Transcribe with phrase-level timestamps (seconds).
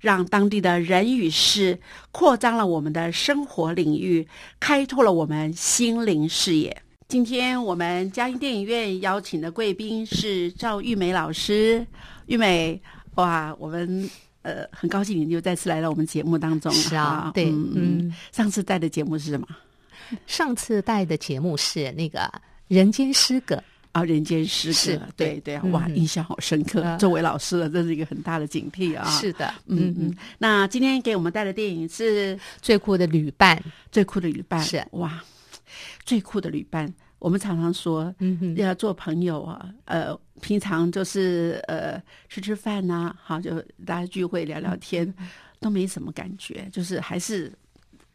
[0.00, 1.78] 让当地的人与事
[2.12, 4.26] 扩张了我们的生活领域，
[4.60, 6.76] 开拓了我们心灵视野。
[7.08, 11.86] 今天我们嘉音电影院邀请的贵宾是赵玉梅老师。
[12.26, 12.80] 玉梅，
[13.14, 14.10] 哇，我们
[14.42, 16.72] 呃很高兴你又再次来到我们节目当中。
[16.72, 19.46] 是啊，对，嗯，上次带的节目是什么？
[20.26, 22.18] 上次带的节目是那个
[22.68, 23.54] 《人间失格》。
[23.96, 26.84] 啊，人间失格，对对，哇，印象好深刻。
[27.00, 29.08] 作为老师了，这是一个很大的警惕啊。
[29.08, 30.14] 是的，嗯嗯。
[30.36, 33.58] 那今天给我们带的电影是最酷的旅伴，
[33.90, 35.24] 最酷的旅伴是哇，
[36.04, 36.92] 最酷的旅伴。
[37.18, 41.98] 我们常常说，嗯要做朋友啊，呃，平常就是呃
[42.28, 45.10] 吃吃饭呐，好，就大家聚会聊聊天，
[45.58, 47.50] 都没什么感觉，就是还是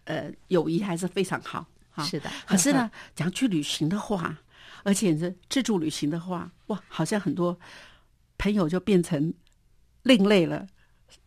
[0.04, 1.66] 呃友谊还是非常好。
[2.04, 4.38] 是的，可是呢，讲去旅行的话。
[4.84, 7.58] 而且是自助旅行的话，哇，好像很多
[8.38, 9.34] 朋友就变成
[10.04, 10.68] 另类了。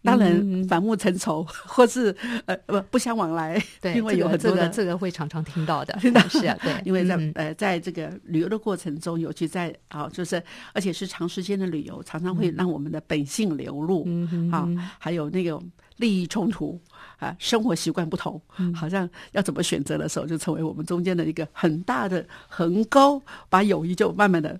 [0.03, 2.15] 当然反目成仇， 或是
[2.47, 3.63] 呃不不相往来。
[3.83, 5.99] 对，因为有很多的这个会常常听到的，
[6.31, 14.05] 是啊，对， 因为在呃在这个旅游的过程中，尤其在啊，就是而且是长时间的旅游，常常会让我们的本性流露。
[14.07, 14.67] 嗯啊，
[14.99, 15.61] 还有那个
[15.99, 16.81] 利益冲突
[17.25, 18.41] 啊，生活习惯不同，
[18.75, 24.59] 好像要怎么选择的时候，就成为我们中间的一个很大的横沟，把友谊就慢慢的。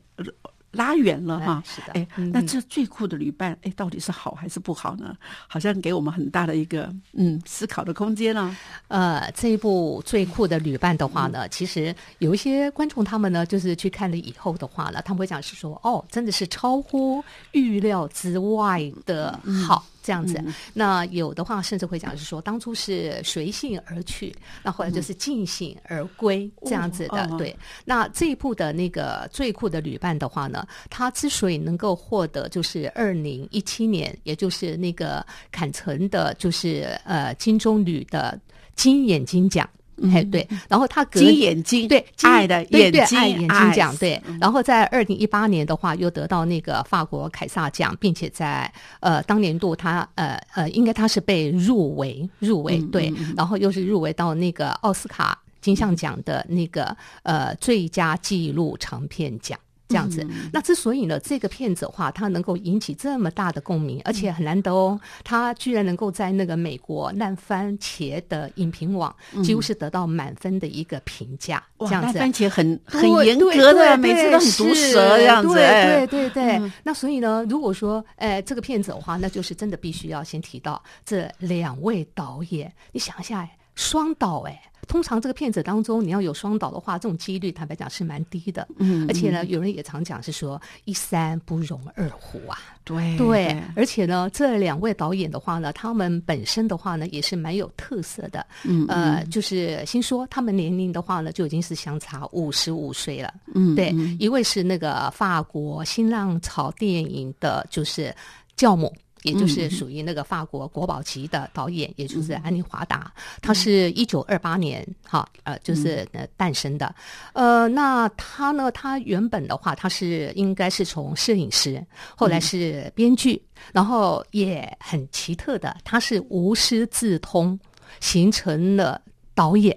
[0.75, 5.17] 拉远了哈，是的，哎，那这最酷的旅伴，哎，到底是好还是不好呢？
[5.47, 8.57] 好像给我们很大的一个嗯思考的空间呢。
[8.89, 19.87] 呃，这一部最酷的旅伴的话呢，其实有一些观众他们呢，就是去看了以后的话呢，他们会讲是说，哦，真的是超乎预料之外的好。
[20.05, 20.39] 这样子，
[20.75, 27.27] 那有的话甚至会讲是说，当初是随性而去，那后来就是尽兴而归这样子的。
[27.39, 27.57] 对，
[27.87, 38.39] 那这一部的那个最酷的旅伴的话呢，他之所以能够获得就是二零一七年，也就是那个坎城的，就是呃金棕榈的
[38.77, 39.67] 金眼睛奖。
[40.13, 44.21] 哎，对，然后他金眼睛，对爱的眼睛，爱眼睛奖，对。
[44.41, 53.13] 然后在二零一八年的话，又得到那个法国凯撒奖，并且在呃当年度他呃呃，应该他是被入围入围，对。
[53.37, 59.59] 然后又是入围到那个奥斯卡金像奖的那个呃最佳纪录长片奖。
[59.89, 71.63] 这样子，那之所以呢，这个片子的话，它能够引起这么大的共鸣，而且很难得哦，它居然能够在那个美国烂番茄的影评网，几乎是得到满分的一个评价。
[71.81, 75.55] 这样子，烂番茄很很严格的，每次都很毒舌这样子。
[75.55, 82.73] 对对对，那所以呢，如果说，哎，这个片子的话，那就是真的必须要先提到这两位导演。
[82.93, 83.49] 你想一下。
[83.75, 84.61] 双导哎。
[84.87, 88.69] 通常这个片子当中，你要有双导的话，这种几率坦白讲是蛮低的。
[88.77, 92.59] 嗯，而且呢，有人也常讲是说一山不容二虎啊。
[92.85, 98.47] 对对，而且呢，这两位导演的话呢，他们本身的话呢，也是蛮有特色的。
[98.65, 103.33] 嗯呃，就是先说他们年龄的话呢，就已经是相差五十五岁了。
[103.55, 103.89] 嗯，对，
[104.19, 108.15] 一位是那个法国新浪潮电影的，就是
[108.55, 108.95] 教母。
[109.25, 116.95] 也就是属于那个法国国宝级的导演，也就是安妮华达，他是一九二八年哈呃就是呃诞生的，
[117.33, 121.85] 呃那他呢他原本的话他是应该是从摄影师，
[122.15, 123.43] 后来是编剧，
[123.73, 127.59] 然后也很奇特的他是无师自通
[128.01, 129.01] 形成了
[129.35, 129.75] 导演。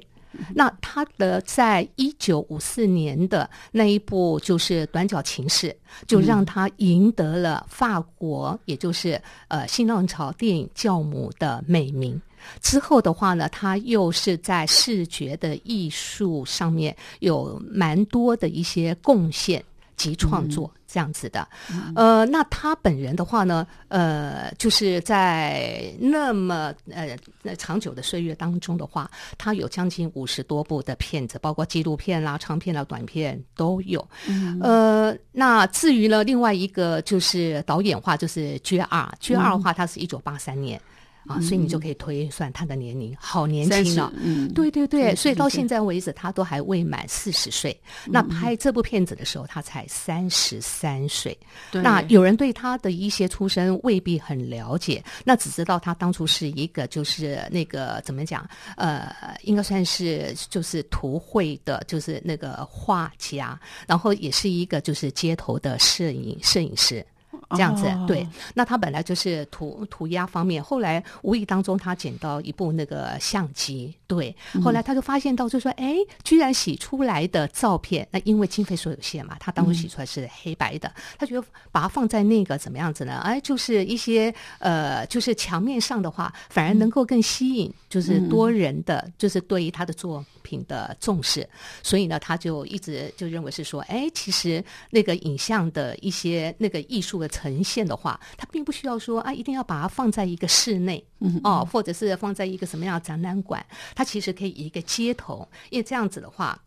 [0.53, 5.67] 那他的在一九五四年的那一部就是《短角情事》，
[6.07, 12.21] 就让他赢得了法国，也就是呃新浪潮电影教母的美名。
[12.61, 19.63] 之后的话呢，他又是在视觉的艺术上面有蛮多的一些贡献。
[19.97, 21.45] 及创作这样子的，
[21.95, 34.07] 呃，那他本人的话呢，呃，就是在那么呃那长久的岁月当中的话，他有将近五十多部的片子，包括纪录片啦、长片啦、短片都有。
[34.61, 40.79] 呃，那至于呢，另外一个就是导演话，就是娟二，娟二的话，他是一九八三年。
[41.27, 44.11] 啊，所以你就可以推算他的年龄，好年轻了。
[44.21, 47.77] 嗯，对对对，所以到现在为止，他都还未满四十岁。
[48.05, 51.37] 那拍这部片子的时候，他才三十三岁。
[51.71, 58.47] 那有人对他的一些出身未必很了解，那只知道他当初是一个就是那个怎么讲？
[58.75, 59.13] 呃，
[59.43, 67.05] 应该算是就是图绘的，就是那个画家，然后也是一个就是街头的摄影摄影师。
[67.51, 68.27] 这样子，对。
[68.53, 74.35] 那他本来就是涂涂鸦方面，后来无意当中他捡到一部那个相机，对。
[74.61, 83.21] 后来他就发现到，就说，哎，居然洗出来的照片，那因为经费所有限嘛，他当初洗出来是黑白的，他觉得把它放在那个怎么样子呢？
[83.23, 91.47] 哎，就是一些呃，就是墙面上的话，反而能够更吸引，就是多人的，就是对于他的作品的重视。
[91.81, 97.29] 所以呢，他就一直就认为是说，哎，其实那个影像的一些那个艺术的。
[97.37, 101.05] 呈现的话，它并不需要说啊，一定要把它放在一个室内，
[101.43, 103.63] 哦，或者是放在一个什么样的展览馆，
[103.93, 106.59] 它其实可以一个街头，因为这样子的话，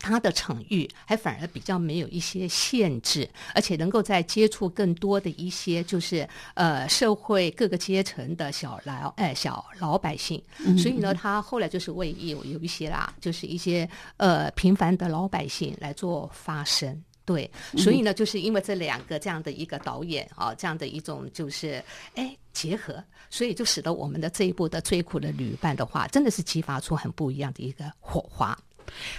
[0.00, 10.42] 它的场域还反而比较没有一些限制，而且能够在接触更多的一些就是呃社会各个阶层的小老哎小老百姓，
[10.78, 13.86] 所以呢，他后来就是为有有一些啦，就是一些
[14.16, 17.04] 呃平凡的老百姓来做发声。
[17.32, 21.80] 对，所以呢，就是因为这两个这样的一个导演啊，这样的一种就是
[22.16, 23.00] 哎结合，
[23.30, 28.58] 所以就使得我们的这一部的最苦的旅伴的话，真的是激发出很不一样的一个火花。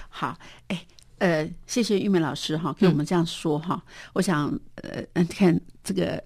[0.10, 0.38] 好，
[0.68, 0.86] 哎，
[1.20, 3.82] 呃，谢谢玉梅老师哈，给我们这样说哈。
[4.12, 4.60] 我想，
[5.14, 6.22] 呃，看这个。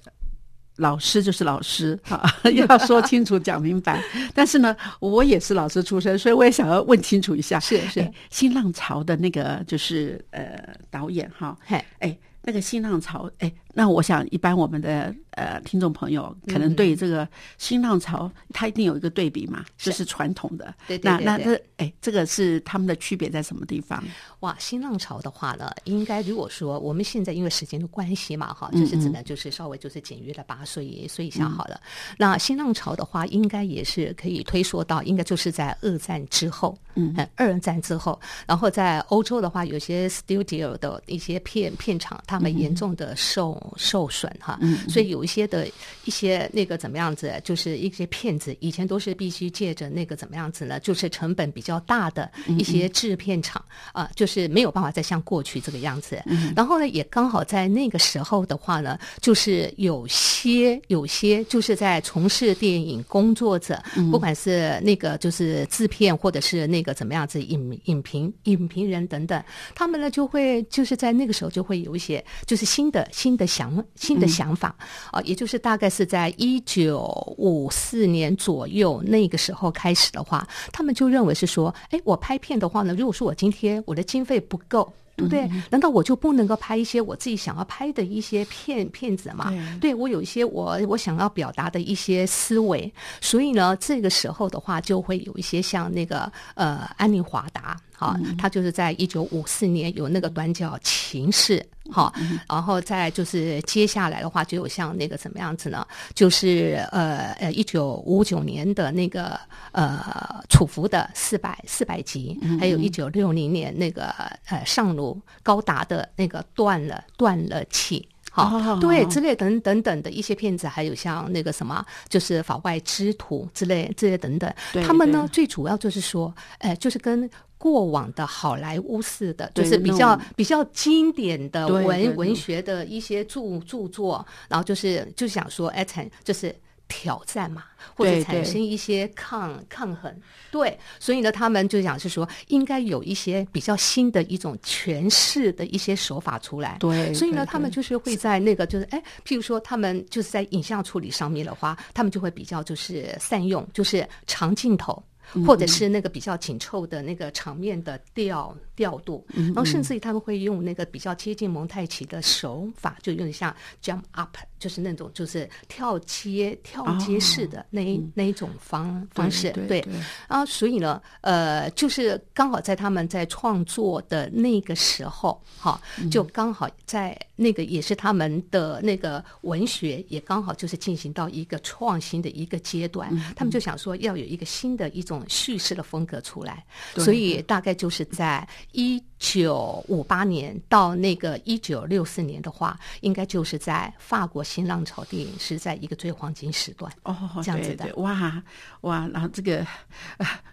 [0.77, 2.24] 老师就是老师， 哈，
[2.68, 4.04] 要说清楚、讲明白。
[4.33, 7.60] 但是呢，我也是老师出身，所以我也想要问清楚一下。
[7.60, 10.57] 是是，新浪潮的那个就是呃
[10.89, 11.57] 导演哈，
[12.00, 13.51] 哎，那个新浪潮，哎。
[13.77, 17.27] 那我想，一般我们的呃听众朋友可能对这个
[17.57, 20.74] 新浪潮，它一定有一个对比嘛，就是传统的。
[20.88, 21.25] 对对对。
[21.25, 24.01] 那那这哎，这个是他们的区别在什么地方？
[24.39, 31.81] 哇，新浪潮的话呢，应该如果说我们现在因为时间的关系嘛，哈，就是只能就是稍微就是简约的把它说一说一下好了。
[32.18, 38.18] 那新浪潮的话，应该也是可以推说到，应该就是在二战之后，嗯，二战之后，
[38.48, 43.62] 然后在欧洲的话，有些 studio 的一些片片场，他们严重的受。
[43.77, 44.59] 受损哈，
[44.89, 45.67] 所以有一些的
[46.04, 50.80] 一些那个怎么样子，就是一些骗子，以前都是必须借着那个怎么样子呢？
[50.81, 53.63] 就是成本比较大的一些制片厂
[53.94, 56.21] 啊，就是没有办法再像过去这个样子。
[56.56, 69.42] 然后呢，也刚好在那个时候的话呢，就是有些有些就是在从事电影工作者，不管是那个就是制片或者是那个怎么样子影影评影评人等等，
[69.73, 73.45] 他们呢就会就是在那个时候就会有一些就是新的新的。
[73.56, 74.76] 想新的想法
[75.12, 77.00] 啊，也就是大概是在一九
[77.38, 84.92] 五四年左右那个时候开始的话，他们就认为是说，哎，我拍片的话呢，如果说我今天我的经费不够。
[85.18, 85.50] 对不对？
[85.69, 89.50] 难道我就不能够拍一些我自己想要拍的一些片片子吗？
[89.80, 102.14] 对我有一些我我想要表达的一些思维，所以呢，这个时候的话，就会有一些像那个呃安妮华达好，他就是在一九五四年有那个短角情事，好，
[102.49, 105.87] 然后再就是接下来的话，就有像那个怎么样子呢？
[106.14, 109.40] 就是呃呃，一九五九年的那个
[109.71, 114.07] 呃楚服的四百四百集，还有一九六零年那个
[114.47, 118.07] 呃上路高达的那个断了断了气。
[118.44, 124.54] 好，对，之类等等等的一些片子，还有像那个什么，就是法外之徒之类这些等等，
[124.85, 136.54] 他们呢最主要就是说，哎，就是跟过往的好莱坞似的，就是比较比较经典的文文学的一些著著作，然后就是就想说，哎，成就是。
[136.87, 137.63] 挑战嘛，
[137.95, 140.13] 或者产生一些抗抗衡，
[140.51, 155.01] 对，所以呢，他们就讲是说，应该有一些比较新的一种诠释的一些手法出来，对，所以呢，他们就是会在那个就是，哎，譬如说，他们就是在影像处理上面的话，他们就会比较就是善用，就是长镜头。
[155.44, 169.86] 或者是那个比较紧凑的那个场面的调调度，然后甚至于他们会用那个比较接近蒙太奇的手法，就有点像 jump up，就是那种就是跳街跳街式的那一那一种方方式，对
[170.28, 175.80] 啊，所以呢，呃，就是刚好在他们在创作的那个时候，哈，
[176.10, 185.24] 就刚好在那个也是他们的那个文学也刚好就是进行到一个创新的一个阶段，他们就想说要有一个新的一种。
[185.28, 198.44] 叙事的风格出来，所以大概就是在一九五八年到那个一九六四年的话，应该就是在法国新浪潮电影是在一个最黄金时段哦，这样子的哇
[198.81, 199.66] 哇，然后这个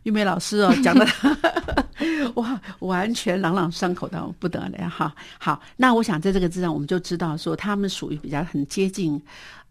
[0.04, 1.06] 玉梅老师哦讲的
[2.34, 5.14] 哇，完全朗朗上口的不得了哈。
[5.38, 9.20] 好，那我想在这个字上，我们就知道说他们属于比较很接近。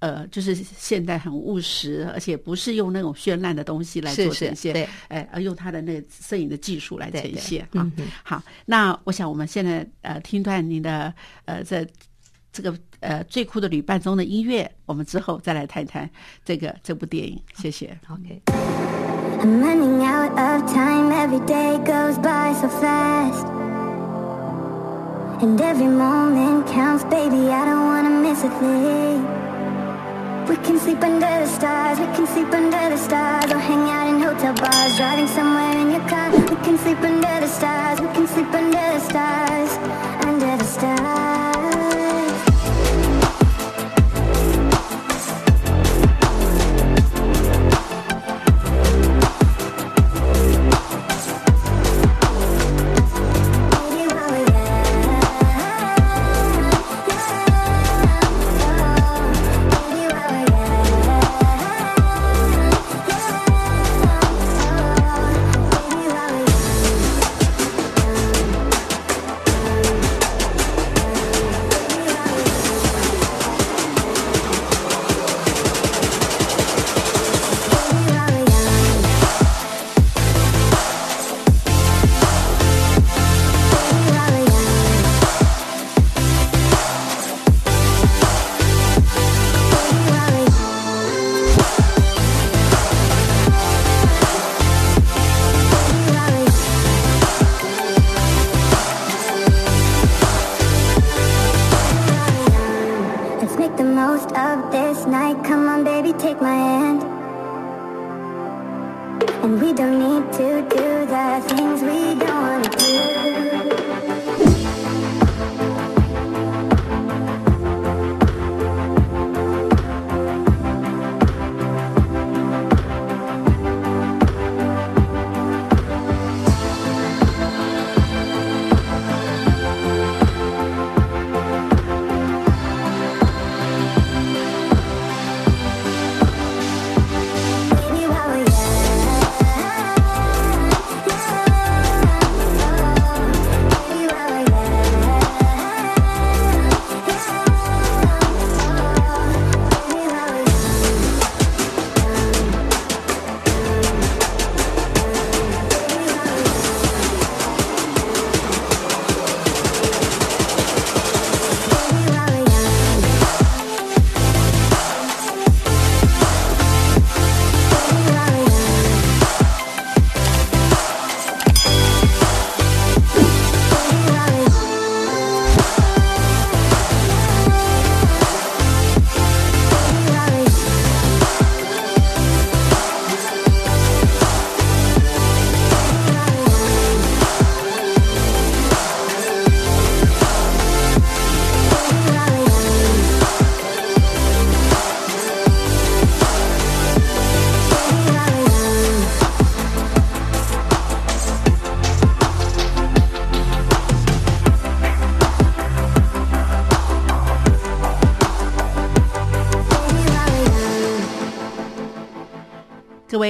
[0.01, 7.89] 呃，就是现代很务实，而且不是用那种绚烂的东西来做呈现，对，哎，而用他的那个摄影的技术来呈现啊。
[8.23, 11.13] 好，那我想我们现在呃听段您的
[11.45, 11.85] 呃这
[12.51, 16.09] 这个呃最酷的旅伴中的音乐，我们之后再来谈谈
[16.43, 17.39] 这个这部电影。
[17.53, 17.95] 谢谢。
[18.09, 18.41] OK。
[30.51, 33.49] We can sleep under the stars, we can sleep under the stars.
[33.53, 36.29] Or hang out in hotel bars, driving somewhere in your car.
[36.29, 39.90] We can sleep under the stars, we can sleep under the stars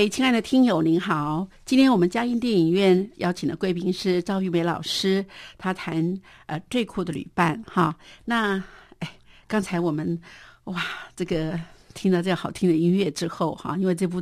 [0.01, 1.47] 位亲爱的听友，您好！
[1.63, 5.23] 今天我们嘉音电影院邀请的贵宾是赵玉梅老师，
[5.59, 7.95] 他谈呃最酷的旅伴哈。
[8.25, 8.55] 那
[8.97, 9.07] 哎，
[9.45, 10.19] 刚才我们
[10.63, 10.83] 哇，
[11.15, 11.59] 这个
[11.93, 14.19] 听了这样好听的音乐之后哈，因为这部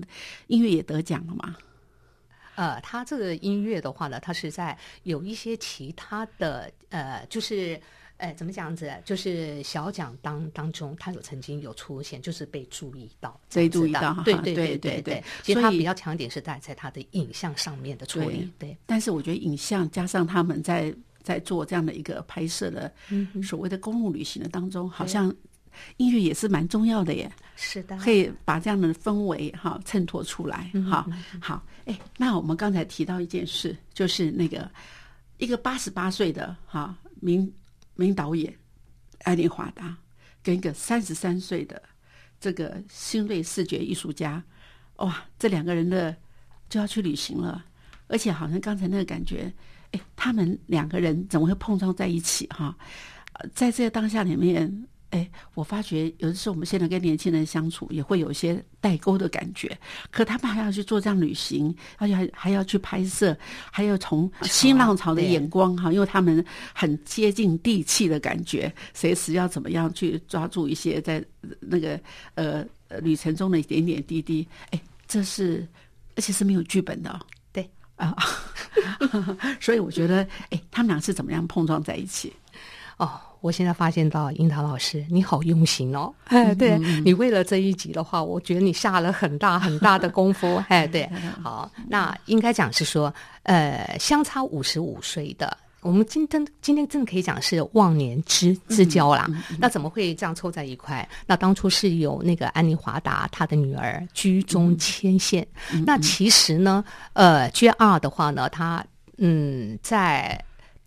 [0.47, 1.55] 音乐也得奖了嘛。
[2.55, 7.79] 呃，他这个音乐的话呢，他是在有一些其他的呃，就是。
[8.19, 8.93] 哎，怎么讲子？
[9.05, 15.23] 就是小奖当当中，他有曾经有出现，就是被注意到，被注意到，对对对对对。
[15.41, 18.77] 其实他比较强点是在在他的影像上面的处理，对。
[18.85, 22.93] 但是我觉得影像加上他们在在做这样的一个拍摄的
[23.41, 25.33] 所谓的公路旅行的当中，好像
[25.95, 27.31] 音乐也是蛮重要的耶。
[27.55, 30.69] 是的，可以把这样的氛围哈衬托出来。
[30.91, 31.07] 哈，
[31.39, 34.69] 好，哎，那我们刚才提到一件事，就是那个
[35.37, 37.49] 一个八十八岁的哈名。
[37.99, 38.55] 名导演
[39.23, 39.97] 爱丽华达
[40.41, 41.81] 跟一个三十三岁的
[42.39, 44.41] 这个新锐视觉艺术家，
[44.95, 46.15] 哇，这两个人的
[46.69, 47.65] 就要去旅行了，
[48.07, 49.53] 而且好像刚才那个感觉，
[49.91, 52.75] 哎，他们两个人怎么会碰撞在一起哈？
[53.53, 54.87] 在这个当下里面。
[55.11, 59.75] 哎，我发觉有的时候我们现在跟年轻人相处也会有一些代沟的感觉，
[60.11, 63.35] 可他们还要去做这样旅行，而且还还要去拍摄，
[63.71, 71.23] 还要从新浪潮的眼光哈，因为他们很接近地气的感觉，随时要怎么样去抓住一些在
[71.59, 71.99] 那个
[72.35, 72.63] 呃
[73.01, 74.47] 旅程中的一点点滴滴。
[74.69, 75.67] 哎，这是
[76.15, 77.19] 而且是没有剧本的，
[77.51, 78.15] 对啊，
[79.59, 82.31] 所以我觉得哎，他们俩是怎么样碰撞在一起？
[82.99, 83.09] 哦。
[83.41, 86.13] 我现在发现到樱桃老师，你好用心哦！
[86.25, 90.61] 哎，对你为了这一集的话，我觉得你下了很大很大的功夫。
[90.67, 91.09] 哎，对，
[91.41, 93.13] 好，那应该讲是说，
[93.43, 99.25] 呃，相差五十五岁的，我们今天今天真的可以讲是忘年之之交啦。
[99.57, 101.07] 那怎么会这样凑在一块？
[101.25, 105.47] 那当初是有那个安妮华达她的女儿居中牵线。
[105.85, 108.85] 那其实呢，呃，J R 的话呢，他
[109.17, 110.37] 嗯在。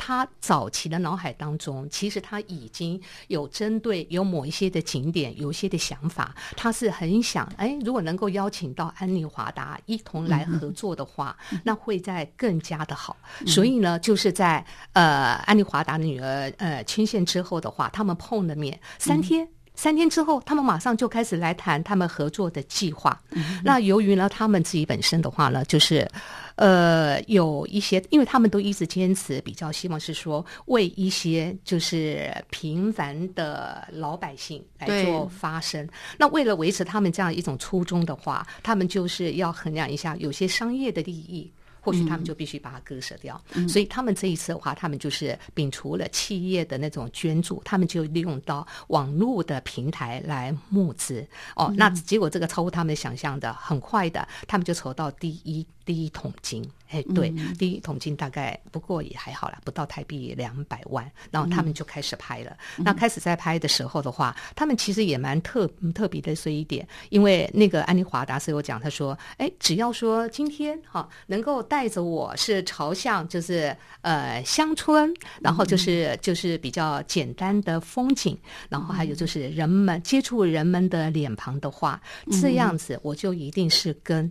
[0.05, 6.35] 他早期的脑海当中，其实他已经有针对有某一些的景点，有一些的想法。
[6.57, 13.17] 他是很想，哎，如果能够邀请到安妮华达一同来合作的话，那会在更加的好。
[13.47, 19.47] 所以呢，就是在呃安妮华达女儿呃牵线之后的话，他们碰了面三天。
[19.83, 23.21] 三天之后，他们马上就开始来谈他们合作的计划。
[23.65, 26.09] 那由于呢，他们自己本身的话呢，就是，
[26.55, 35.85] 呃，有一些，因为他们都一直坚持，比较希望是说为一些就是平凡的老百姓来做发声。
[36.17, 41.51] 那为了维持他们这样一种初衷的话，他们就是要衡量一下有些商业的利益。
[41.83, 51.27] 或许他们就必须把它割舍掉，所以他们这一次的话，他们就是摒除了企业的那种捐助，他们就利用到网络的平台来募资。
[51.57, 56.65] 哦，那结果这个超乎他们想象的，很快的，他们就筹到第一第一桶金。
[56.93, 61.11] 哎，对，第一桶金大概不过也还好啦，不到台币两百万。
[61.31, 62.55] 然后他们就开始拍了。
[62.77, 78.37] 那开始在拍的时候的话，他们其实也蛮特特别的，这一点，因为那个安妮华达是有讲，他说，哎，只要说今天哈能够带着我是朝向就是呃乡村，然后就是就是比较简单的风景，
[78.69, 81.99] 然后还有就是人们接触人们的脸庞的话，
[82.43, 84.31] 这样子我就一定是跟。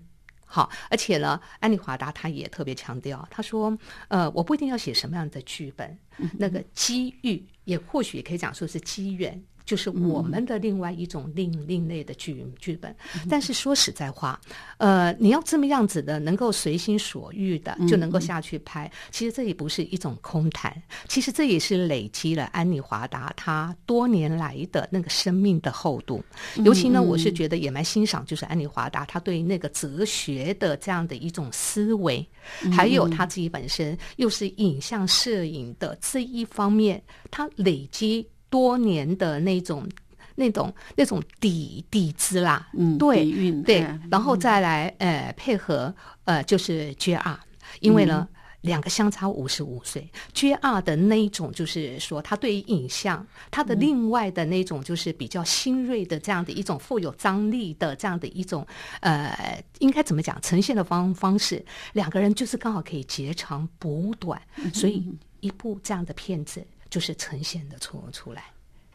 [0.54, 3.78] 好，而且呢，安妮华达他也特别强调，他说，
[4.10, 5.98] 呃，我不一定要写什么样的剧本，
[6.38, 9.42] 那个机遇也或许也可以讲说是机缘。
[9.66, 12.96] 就是我们的另外一种另另类的剧剧本，
[13.30, 14.40] 但是说实在话，
[14.78, 20.76] 呃，你要这么样子的，能够随心所欲的就能够下去拍，其实这也不是一种空谈，
[21.08, 26.24] 其实这也是累积了安妮华达她多年来的那个生命的厚度。
[26.64, 32.26] 尤其呢，我是觉得也蛮欣赏，就是安妮华达她对那个哲学的这样的一种思维，
[32.72, 38.28] 还有她自己本身又是影像摄影的这一方面，她累积。
[38.52, 39.88] 多年的那种、
[40.36, 43.32] 那种、那种底底子啦，嗯，对，
[43.64, 45.92] 对，然后再来，呃，配合，
[46.26, 47.40] 呃，就是 J R，
[47.80, 48.28] 因为呢，
[48.62, 58.68] 两个相差五十五岁，J R 的那一种，就是说，他对于影像，他的另外的那种，就是比较新锐的这样的一种富有张力的这样的一种，
[59.00, 64.40] 呃，应该怎么讲，呈现的方方式，两个人就是刚好可以截长补短，
[64.74, 65.04] 所以
[65.40, 66.62] 一部这样的片子。
[66.92, 68.44] 就是呈现的出出来，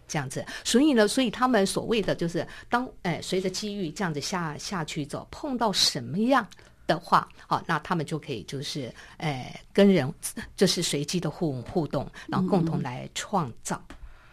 [0.07, 6.47] 这样子，所以呢，所以他们所谓的就是当哎随着机遇这样子下下去走，碰到什么样
[6.87, 10.13] 的话，好，那他们就可以就是哎跟人
[10.57, 13.83] 就是随机的互互动，然后共同来创造，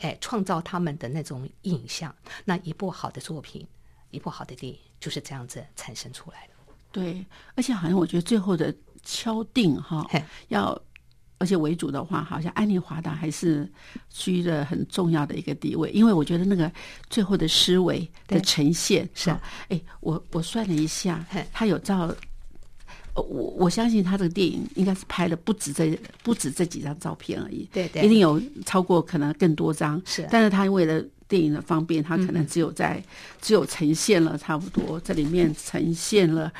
[0.01, 2.13] 哎创造他们的那种影像。
[2.45, 3.65] 那一部好的作品，
[4.11, 6.53] 一部好的电影就是这样子产生出来的。
[6.91, 10.79] 对，而且好像我觉得最后的敲定哈嘿，要
[11.43, 13.69] 而且为主的话，好像安妮华达还是
[14.09, 16.71] 居着很重要的一个地位，因为我觉得那个
[17.09, 22.15] 最后的思维的呈现是吧哎，我我算了一下，他有照。
[23.15, 30.01] 呃我我相信他这个电影应该是拍了不止这不止这几张照片而已，对对一定有超过可能更多张。
[30.05, 30.27] 是。
[30.31, 33.01] 但是他为了电影的方便，他可能只有在、
[33.41, 36.51] 只有呈现了差不多这里面呈现了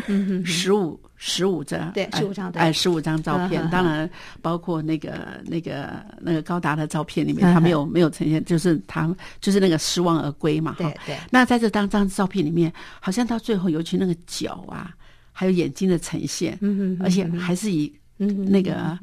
[0.46, 4.10] 十五十五张，对哎15张哎，十五张照片嗯，当然
[4.42, 10.98] 包括那个那个那个高达的照片里面，嗯他没有没有呈现，就是他就是那个失望而归嘛，哈对。
[11.06, 14.92] 对，那在这张张照片里面，好像到最后，尤其那个脚啊，
[15.34, 18.98] 还有眼睛的呈现，嗯嗯而且还是以嗯那个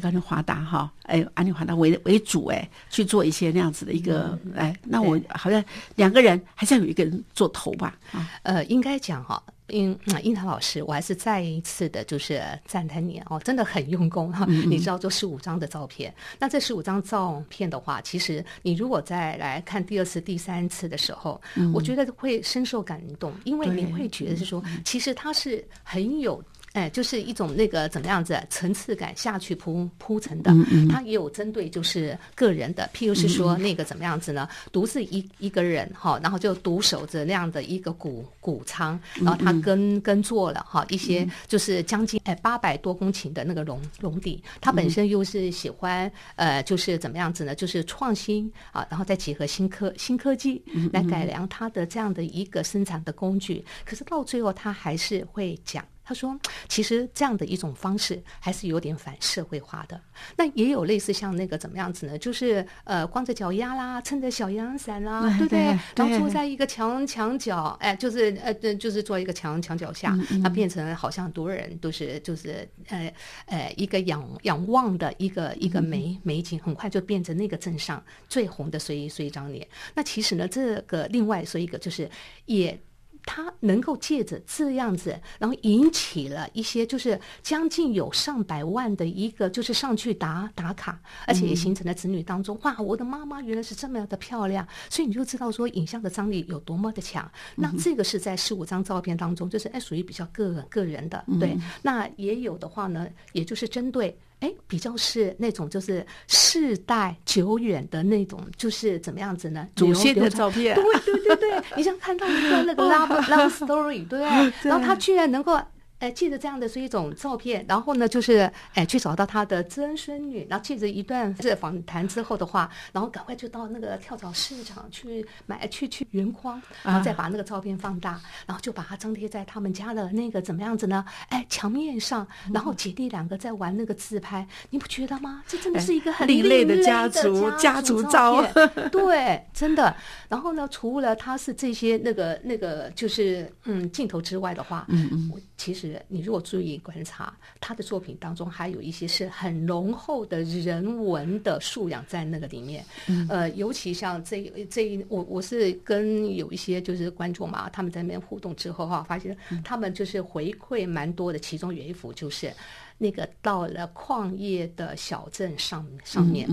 [0.00, 5.62] 安妮华达哈，哎，安妮华达为为主，哎，去做一些那样子的一个，哎，那我好像
[5.96, 14.46] 两个人还是要有一个人做头吧，啊，呃，应该讲哈，樱啊樱桃老师，我还是再一次的，就是赞叹你哦，真的很用功哈。
[14.68, 21.40] 你知道，这十五张的照片，那这十五张照片的话，其实你如果再来看第二次、第三次的时候，
[21.74, 26.42] 我觉得会深受感动，因为你会觉得是说，其实它是很有。
[26.72, 30.50] 哎，就是一种那个怎么样子层次感下去铺铺陈的，
[30.90, 34.48] 它也有针对就是个人的，譬如是说那个怎么样子呢？
[34.72, 47.54] 独自一一个人哈，然后就独守着那样的一个谷谷仓，然后他耕耕作了哈一些就是将近哎八百多公顷的那个农农地，他本身又是喜欢呃就是怎么样子呢？
[47.54, 55.84] 就是创新啊，然后再结合新科新科技来改良它的这样的一个生产的工具，可是到最后他还是会讲。
[56.12, 59.98] 他说：“其实这样的一种方式还是有点反社会化的。
[60.36, 62.18] 那也有类似像那个怎么样子呢？
[62.18, 65.58] 就是呃，光着脚丫啦，撑着小阳伞啦，哎对不对？
[65.60, 73.12] 对然后坐在一个墙墙角，哎，就是呃，对，就是坐一个墙墙角下，那变成好像很多人都是就是呃
[73.46, 79.66] 呃一个仰仰望的一个一个美美景，很快就变成那个镇上最红的随随一张脸。
[79.94, 82.08] 那其实呢，这个另外说一个就是
[82.44, 82.78] 也。”
[83.24, 97.30] 他能够借着这样子，然后引起了一些就是将近有上百万的一个就是上去打打卡，而且也形成了子女当中、哇，我的妈妈原来是这么样的漂亮，所以你就知道说影像的张力有多么的强。
[97.54, 101.56] 那这个是在十五张照片当中，就是哎属于比较个个人的，对。
[101.82, 104.16] 那也有的话呢，也就是针对。
[104.42, 109.66] 哎，比较是那种就是世代久远的那种，就是怎么样子呢？
[109.76, 114.20] 祖先的照片对对对对，你像看到一个那个 love love story， 对？
[114.62, 115.58] 然后他居然能够。
[116.02, 131.04] 哎，借着这样的是一种照片，然后呢，就是哎去找到他的曾孙女，然后借着一段这访谈之后的话，然后赶快就到那个跳蚤市场去买去去原框，然后再把那个照片放大，然后就把它张贴在他们家的那个怎么样子呢？
[131.28, 135.44] 哎，墙面上，然后姐弟两个在玩那个自拍，你不觉得吗？
[135.46, 138.44] 这真的是一个很另类的的家族家家族照
[138.90, 139.94] 对，真的。
[140.28, 152.84] 然后呢，除了他是这些那个那个就是嗯镜头之外的话，嗯嗯，我其实你如果注意观察他的作品当中，还有一些是很浓厚的人文的素养在那个里面。
[153.28, 162.52] 呃，尤其像这这一我我是跟有一些就是观众嘛，他们在那边互动之后哈，发现他们就是回馈蛮多的，其中有一幅就是
[162.98, 166.48] 那个到了矿业的小镇上上面。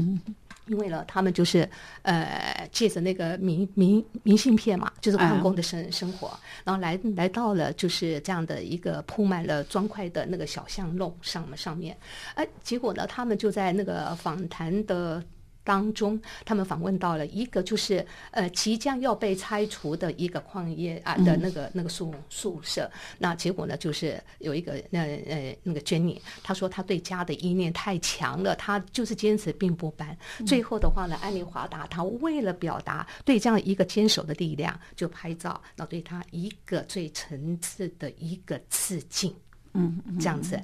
[0.69, 1.67] 因为呢，他们就是
[2.03, 6.32] 呃，借着那个明明明信片嘛，就是矿工的生、生活，
[6.63, 11.97] 然后来来到了就是这样的一个铺满了砖块的那个小巷弄上上面，
[12.36, 15.21] 哎、结果呢，他们就在那个访谈的。
[15.63, 30.17] 当中，他们访问到了一个就是呃即将要被拆除的一个矿业啊的那个、那个宿宿舍，那结果呢就是有一个那呃那个 Jenny，她说她对家的意念太强了，她就是坚持并不搬。
[30.45, 39.35] 最后的话呢，安妮华达她为了表达对这样一个坚守的力量，就拍照，那对她一个最诚挚的一个致敬，
[39.73, 40.59] 嗯，这样子。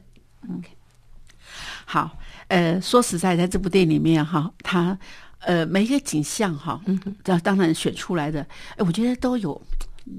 [1.86, 4.98] 好，呃，说实在，在这部电影里面哈，它
[5.40, 8.42] 呃每一个景象哈，嗯，这当然选出来的，
[8.78, 9.60] 哎，我觉得都有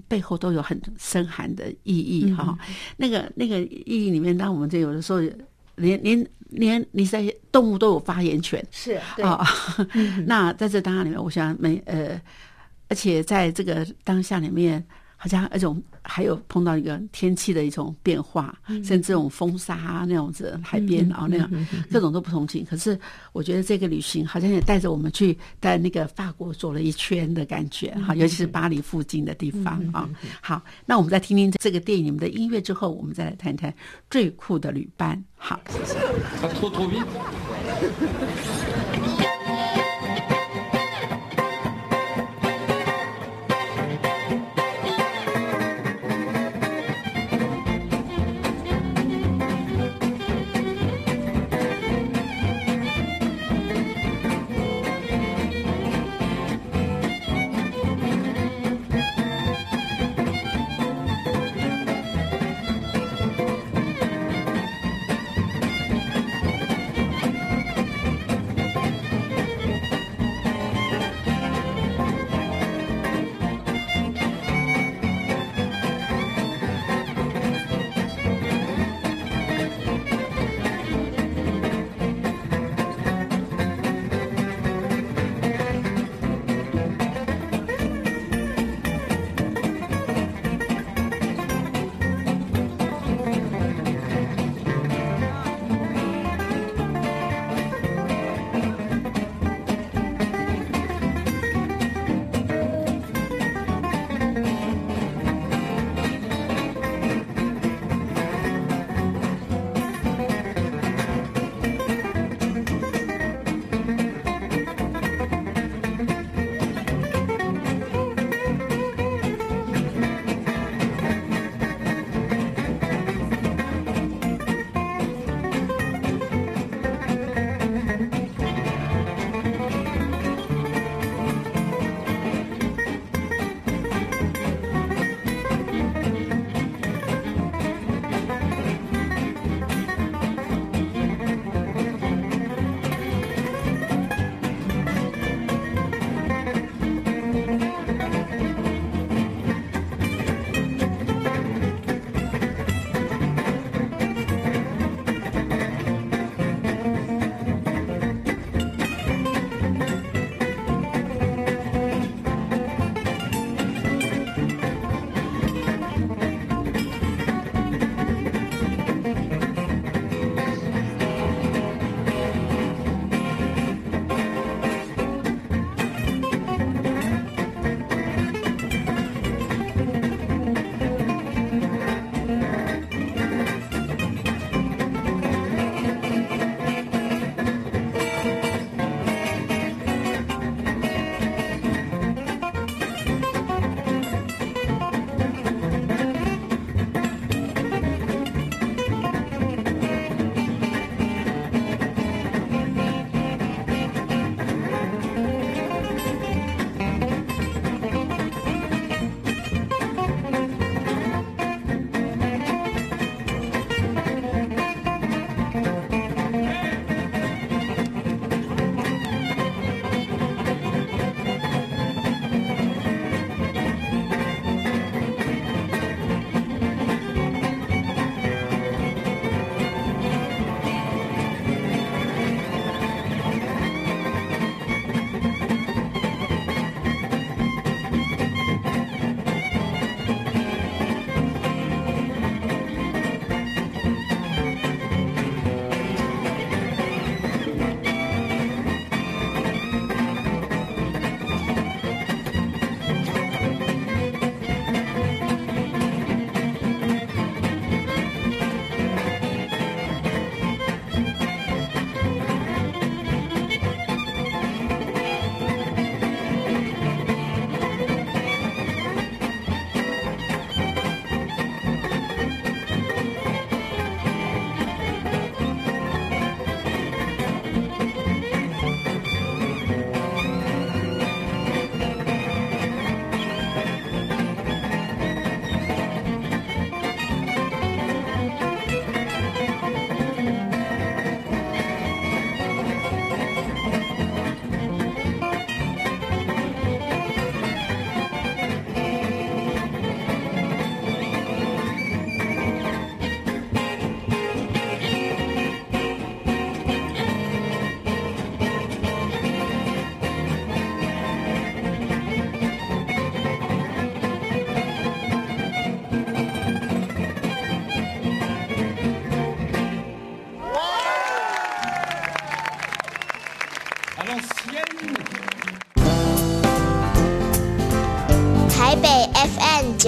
[0.09, 2.57] 背后都有很深含的意义哈。
[2.97, 5.21] 那个那个意义里面，当我们这有的时候
[5.77, 7.23] 连连连你在
[7.53, 9.47] 动物都有发言权是对，啊。
[10.27, 12.21] 那在这当下里面，我想每呃，
[12.89, 14.85] 而且在这个当下里面，
[15.17, 21.51] 好像一种还有碰到一个天气的一种变化，甚至这种风沙啊那样子海边啊那样
[21.91, 22.65] 各种都不同情。
[22.65, 22.99] 可是
[23.33, 30.09] 我觉得这个旅行好像也带着我们去在那个法国走了一圈的感觉哈，尤其是巴黎附近的地方啊。
[30.41, 33.73] 好，那我们再听听这个电影里面的音乐之后，我们再来谈谈
[34.11, 35.23] 最酷的旅伴。
[35.35, 35.97] 好，谢谢。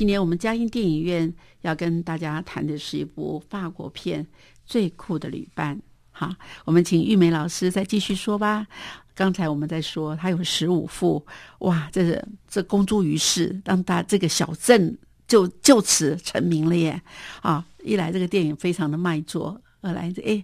[0.00, 4.24] 今年我们嘉音电影院要跟大家谈的是一部法国片
[4.64, 5.76] 《最酷的旅伴》。
[6.10, 6.34] 好，
[6.64, 8.66] 我们请玉梅老师再继续说吧。
[9.14, 11.22] 刚才我们在说，他有十五副，
[11.58, 14.96] 哇，这是这公诸于世，让大这个小镇
[15.28, 17.02] 就就此成名了耶！
[17.42, 20.42] 啊，一来这个电影非常的卖座，二来这哎，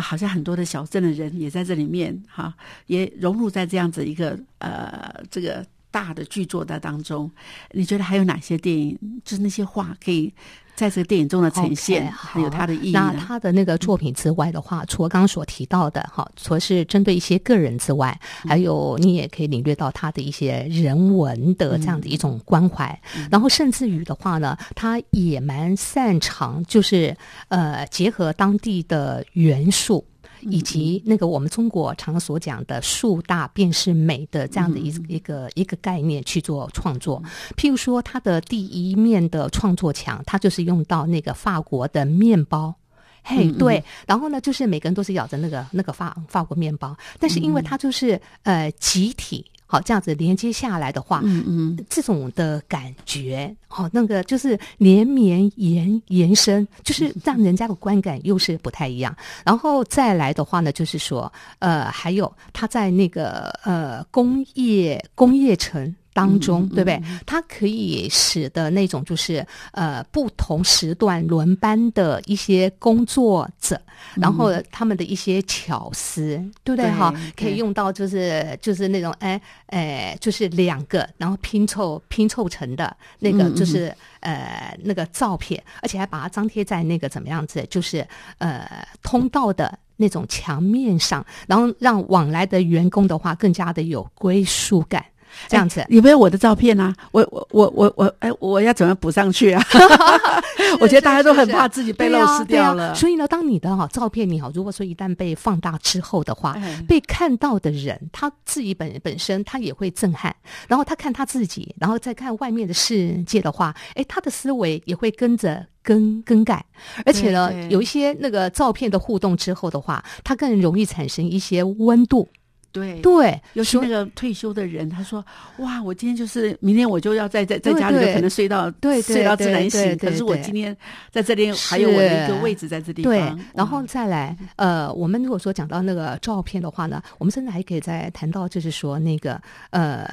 [0.00, 2.56] 好像很多的小镇的人也在这里面，哈，
[2.86, 5.62] 也融入在这样子一个呃这个。
[5.96, 7.30] 大的剧作的当中，
[7.72, 8.98] 你觉得还有哪些电影？
[9.24, 10.30] 就是那些画可以
[10.74, 12.92] 在这个电影中的呈现，还有它的意义。
[12.92, 23.00] 那他的那个作品之外的话，除了刚刚所提到的哈，除了是针对一些个人之外，还有你也可以领略到他的一些人文的这样的一种关怀。
[23.30, 27.16] 然后甚至于的话呢，他也蛮擅长，就是
[27.48, 30.04] 呃，结合当地的元素。
[30.50, 37.22] 以及那个我们中国常所讲的“树大便是美”的这样的一一个一个概念去做创作，
[37.56, 42.74] 譬如说他的第一面的创作墙，他就是用到那个法国的面包，
[43.22, 49.44] 嘿，对，然后呢，就是每个人都是咬着那个那个法法国面包，但是因为它就是呃集体。
[49.66, 59.14] 好，这样子连接下来的话，嗯嗯，这种的感觉，哦，那个就是连绵延延伸，就是让人家的观感又是不太一样。
[59.44, 65.94] 然后再来的话呢，就是说，呃，还有他在那个呃工业工业城。
[66.16, 67.02] 当中，对不对？
[67.26, 73.78] 它可以使得那种就是呃不同时段轮班的一些工作者，
[74.14, 76.90] 然后他们的一些巧思，对不对？
[76.90, 88.06] 哈，可以用到就是就是那种哎哎，就是两个然后拼凑拼凑成的那个就是呃那个照片，而且还把它张贴在那个怎么样子，就是
[88.38, 88.66] 呃
[89.02, 95.04] 通道的那种墙面上，然后让往来的员工的话更加的有归属感。
[95.48, 96.94] 这样子有没有我的照片啊？
[97.12, 99.62] 我我我我我哎，我要怎么补上去啊？
[100.80, 102.94] 我觉得大家都很怕自己被漏失掉了。
[102.94, 106.56] 所以呢，当你的哈照片你好，如果说一旦被放大之后的话，
[106.88, 110.34] 被看到的人他自己本本身他也会震撼，
[110.68, 116.64] 然后他看他自己，然后再看外面的世界的话，哎，他的思维也会跟着更更改，
[117.04, 122.28] 而且呢，有一些那个照片的互动之后的话，它更容易产生一些温度。
[122.76, 125.24] 对对，尤其那个退休的人，他说
[125.58, 130.76] ：“哇，我今天就是明天我就要在在在家里可能睡到对睡到自然醒，可是我今天
[131.10, 140.06] 在这里还有我的一个位置在这地方。”对，然后再来，呃，我们如果说讲到那个照片的话呢，我们甚至还可以再谈到，就是说那个呃，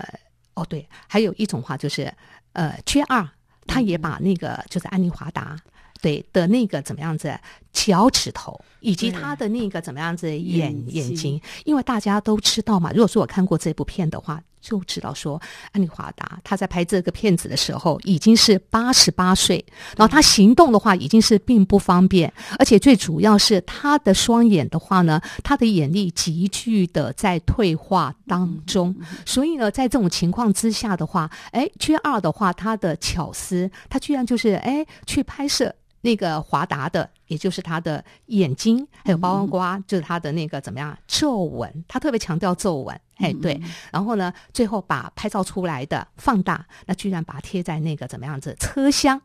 [0.54, 2.10] 哦对，还有一种话就是
[2.54, 3.28] 呃，缺二，
[3.67, 5.58] 他也把那个就是安妮华达。
[6.04, 7.34] 对的那个怎么样子
[7.72, 12.92] 脚趾头，以及他的那个怎么样子眼眼睛，因为大家都知道嘛。
[12.92, 19.63] 如果说我看过这部片的话，就知道说安妮华达他在拍这个片子的时候已经是八十八岁，
[19.98, 28.96] 然后他行动的话已经是并不方便，而且最主要是他的双眼的话呢，他的眼力急剧的在退化当中。
[29.26, 35.74] 所以呢，在这种情况之下的话，哎，缺二的话，他的巧思，他居然就是哎去拍摄。
[36.04, 43.60] 那个华达的，也就是他的眼睛，还有包瓜，就是他的那个怎么样皱纹，他特别强调皱纹，哎对，
[43.92, 49.20] 然后呢，最后把拍照出来的放大，那居然把它贴在那个怎么样子车厢，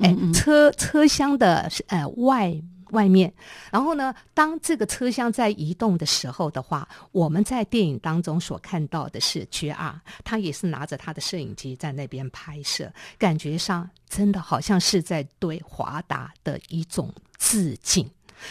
[0.00, 2.60] 哎车车厢的呃外。
[2.90, 3.32] 外面，
[3.70, 4.14] 然后呢？
[4.32, 18.08] 当这个车厢在移动的时候的话，我们在电影当中所看到的是 G 二，他也是拿着他的摄影机在那边拍摄，感觉上真的好像是在对华达的一种致敬。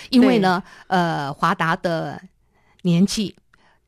[0.10, 2.22] 因为呢，呃，华达的
[2.82, 3.36] 年纪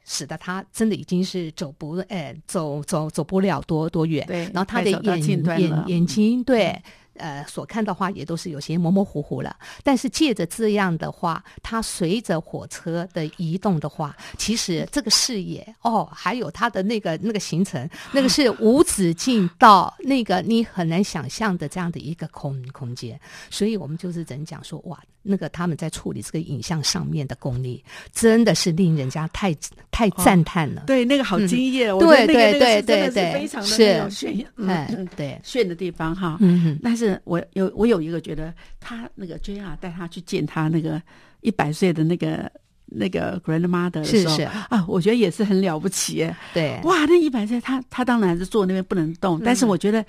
[0.05, 4.25] 使得他真的已经是走不，哎，走走走不了多多远。
[4.27, 6.81] 对，然后他的眼眼眼睛，对。
[7.17, 9.55] 呃，所看的话也都是有些模模糊糊了。
[9.83, 23.19] 但是借着这样的话，它随着火车的移动的话，其实这个视野哦，还有它的那个那个行程，那个是无止境到那个你很难想象的这样的一个空空间。
[23.49, 29.53] 所以我们就是只能讲说，哇，那个他们在处理这个影像上面的功力，真的是令人家太
[29.91, 30.83] 太赞叹了。
[30.87, 36.37] 对，那个好惊艳，对对对对对，非常的那种炫，嗯，对炫的地方哈。
[36.39, 37.19] 嗯，但是。
[37.23, 41.01] 我有我有一个觉得他那个 JR 带他去见他那个
[41.41, 42.49] 一百岁的那个
[42.85, 46.33] 那个 grandmother 的时候是是啊，我觉得也是很了不起耶。
[46.53, 50.05] 对，哇，那一百岁，他他当然是坐那边不能动，但是嗯我觉得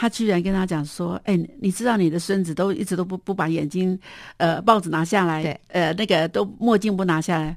[0.00, 3.98] 他居然跟他讲说：“哎，你知道你的孙子都一直都不不把眼睛
[4.38, 7.54] 呃帽子拿下来，对呃那个都墨镜不拿下来。”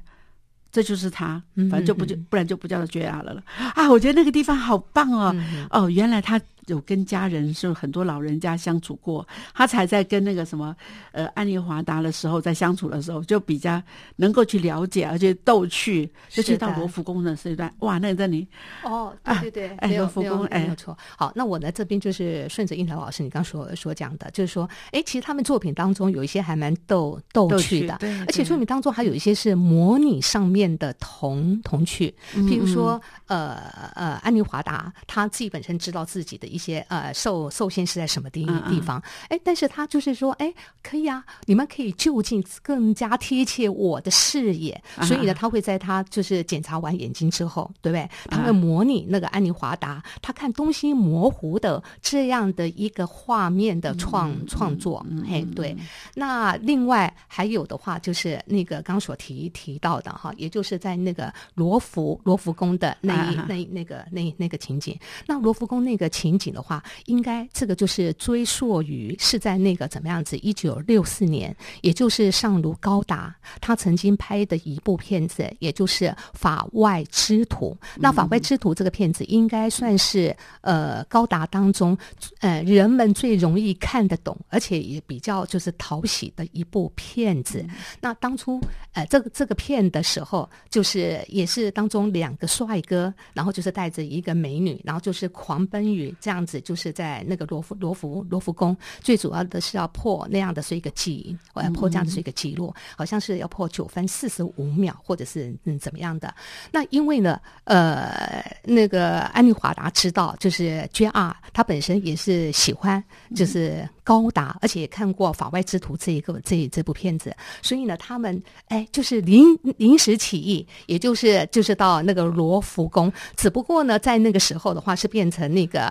[0.70, 3.42] 这就是他，嗯反正就不就嗯不然就不叫他缺牙了了
[3.74, 3.88] 啊！
[3.88, 10.74] 我觉得那个地方好棒哦，嗯哦，原来他有跟家人是很多老人家相处过，他才在跟那个什么
[11.12, 13.82] 呃安妮华达的时候，在相处的时候就比较
[14.16, 16.04] 能够去了解，而且逗趣。
[16.34, 18.46] 尤其是的到罗浮宫的这一段，哇，那个在你
[18.82, 20.96] 哦，啊对对对，哎罗浮宫哎没有错。
[21.16, 33.54] 好，那我呢这边就是顺着应台老师你刚所所讲的，就是说，哎，其实他们作品当中有一些还蛮逗逗逗趣的，趣对而且作品当中还有一些是模拟上面的童童趣，嗯譬如说，呃
[33.94, 40.52] 呃，安妮华达他自己本身知道自己的一些呃受受限是在什么地地方，哎，但是他就是说，哎，
[40.82, 48.08] 可以啊，你们可以就近更加贴切我的视野，所以呢，啊他会在他就是检查完眼睛之后，对不对？
[48.30, 55.76] 他会啊模拟那个安妮华达，他看东西模糊的这样的一个画面的创、嗯创作，哎，对。
[56.14, 64.98] 那另外还有的话，就是那个刚所提提到的哈，也就是在那个罗浮罗浮宫的那一、啊那那个那那个情景。
[65.26, 70.36] 那罗浮宫那个情景的话，应该这个就是追溯于是在那个怎么样子？
[70.38, 77.76] 一九六四年，也就是上卢高达他曾经拍的一部片子，也就是《法外之徒》。
[77.96, 81.96] 那《法外之徒》这个片子应该算是呃高达当中
[82.40, 87.64] 呃人们最容易看得懂，而且也比较就是讨喜的一部片子。
[88.00, 88.60] 那当初
[88.92, 106.34] 呃这个这个片的时候，就是也是当中两个帅哥，然后就是带着一个美女，然后就是狂奔于这样样子，就是在那个罗浮罗浮罗浮宫，最主要的是要破那样的是一个记，我要破这样的是一个记录，好像是要破九分四十五秒，或者是嗯怎么样的。
[106.72, 113.02] 那因为呢，呃，那个安妮华达知道，就是 JR 他本身也是喜欢
[113.34, 125.90] 就是高达，而且也看过《法外之徒》这一个这这部片子，所以呢，他们哎就是临临时起意，也就是就是到那个罗浮宫，只不过呢，在那个时候的话是变成那个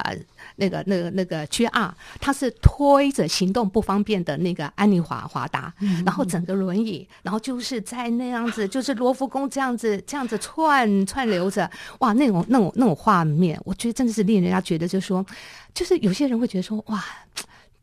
[0.58, 1.92] 那个那个那个 GR，
[2.22, 5.74] 他是推着行动不方便的那个安妮华华达，
[6.06, 11.68] 然后整个轮椅，然后就是在那样子，就是罗浮宫这样子这样子串串流着，
[12.00, 15.26] 哇，那种那种那种画面，我觉得真的是令人家觉得就是说，
[15.74, 17.04] 就是有些人会觉得说，哇。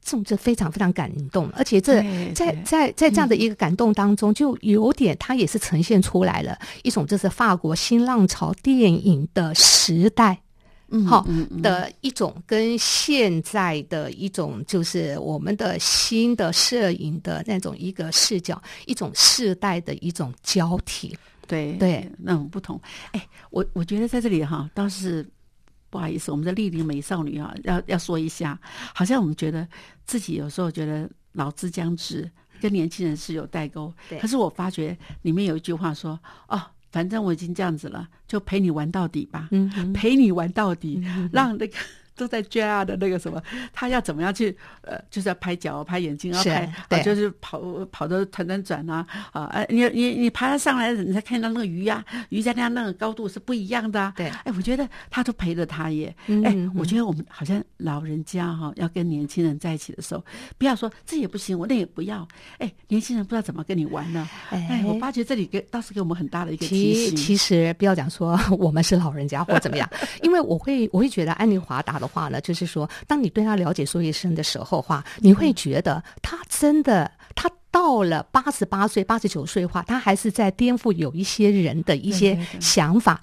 [0.03, 2.03] 这种就非常非常感动，而且这
[2.35, 10.41] 在在在这样的一个感动当中，就有点它也是呈现出来了一种就是法国新浪潮电影的时代，
[10.89, 21.17] 嗯好嗯嗯的一种跟现在的一种就是我们的新的摄影的那种一个视角，一种世代的一种交替。
[21.47, 22.81] 对对那种不同。
[23.11, 25.29] 哎，我我觉得在这里哈，倒是
[25.91, 28.59] 不好意思，我们的丽玲美少女啊，要要说一下，
[28.95, 29.67] 好像我们觉得
[30.07, 32.31] 自己有时候觉得老之将至，
[32.61, 33.93] 跟年轻人是有代沟。
[34.21, 36.19] 可是我发觉里面有一句话说，
[36.49, 39.49] 哦，反正我已经这样子了，就陪你玩到底吧。
[39.51, 41.77] 嗯，陪你玩到底，让那个
[42.21, 43.43] 都在 JR 的那个什么，
[43.73, 47.59] 他要怎么样去呃，就是要拍脚、拍眼睛，要拍啊，对就是跑
[47.91, 49.45] 跑的团团转啊啊！
[49.47, 54.13] 哎，你你你爬上来，你才看到那个鱼呀、鱼在那样那个高度是不一样的啊。
[54.15, 56.15] 对哎，我觉得他都陪着他耶。
[56.27, 60.23] 嗯哎，我觉得我们好像老人家哈、要跟年轻人在一起的时候，
[60.59, 62.29] 不要说这也不行，我那也不要。
[62.59, 64.29] 哎，年轻人不知道怎么跟你玩呢。
[64.51, 67.17] 哎，我发觉这里给倒是给我们很大的一个提醒。
[67.17, 69.89] 其其实不要讲说 我们是老人家或怎么样，
[70.23, 77.20] 因为我会我会觉得安妮华达的话呢，就是说，当你对他了解说一声的时候话，你会觉得他真的他。
[77.71, 83.21] 到了八十八岁、八十九岁的话，他还是在颠覆有一些人的一些对对对想法。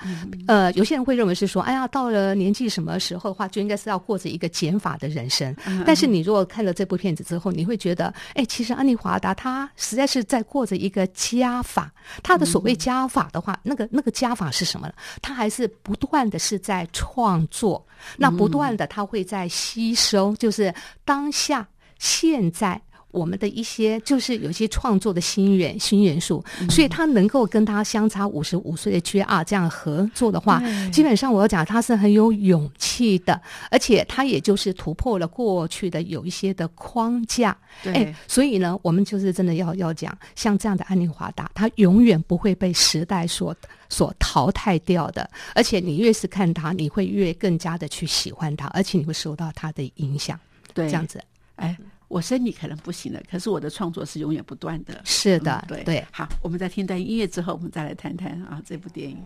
[0.48, 5.54] 呃，有些人会认为是说，哎呀，到了年纪什么时候的话，就应该是要过着一个减法的人生。
[5.86, 11.92] 但是你如果看了这部片子之后，你会觉得，哎，其实安妮华达她实在是在过着一个加法。
[12.24, 14.94] 她的所谓加法的话，那个那个加法是什么呢？
[15.22, 17.86] 她还是不断的是在创作，
[18.18, 20.74] 那不断的她会在吸收，就是
[21.04, 21.68] 当下
[22.00, 22.82] 现在。
[23.12, 33.42] 我们的一些就是有一些创作的新元新元素，所以他能够跟他相差五十五岁的 JR 这样合作的话，基本上我要讲他是很有勇气的，
[33.72, 37.58] 而且他也就是突破了过去的有一些的框架。
[37.84, 37.94] 对。
[37.94, 43.56] 哎，所以呢，我们就是真的要要讲，像这样的安妮华达，他永远不会被时代所
[43.90, 45.28] 所淘汰掉的。
[45.56, 50.40] 而且你越是看他，你会越更加的去喜欢他，而且你会受到他的影响。
[50.74, 50.88] 对。
[50.88, 51.22] 这样子，
[51.56, 51.76] 哎，
[52.08, 55.02] 我身体可能不行了，可是我的创作是永远不断的。
[55.04, 56.06] 是的，嗯对对。
[56.12, 59.18] 好，我们在听段音乐之后，我们再来谈谈啊这部电影。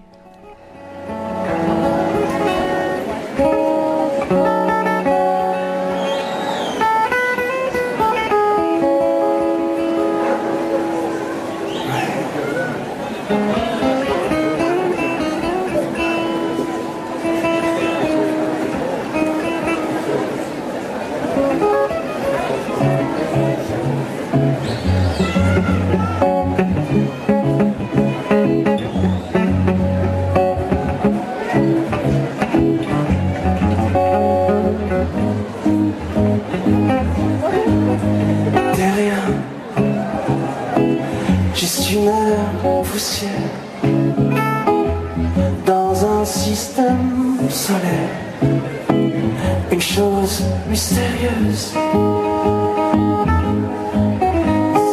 [42.84, 43.30] Poussière
[45.66, 48.10] dans un système solaire.
[49.72, 51.74] Une chose mystérieuse.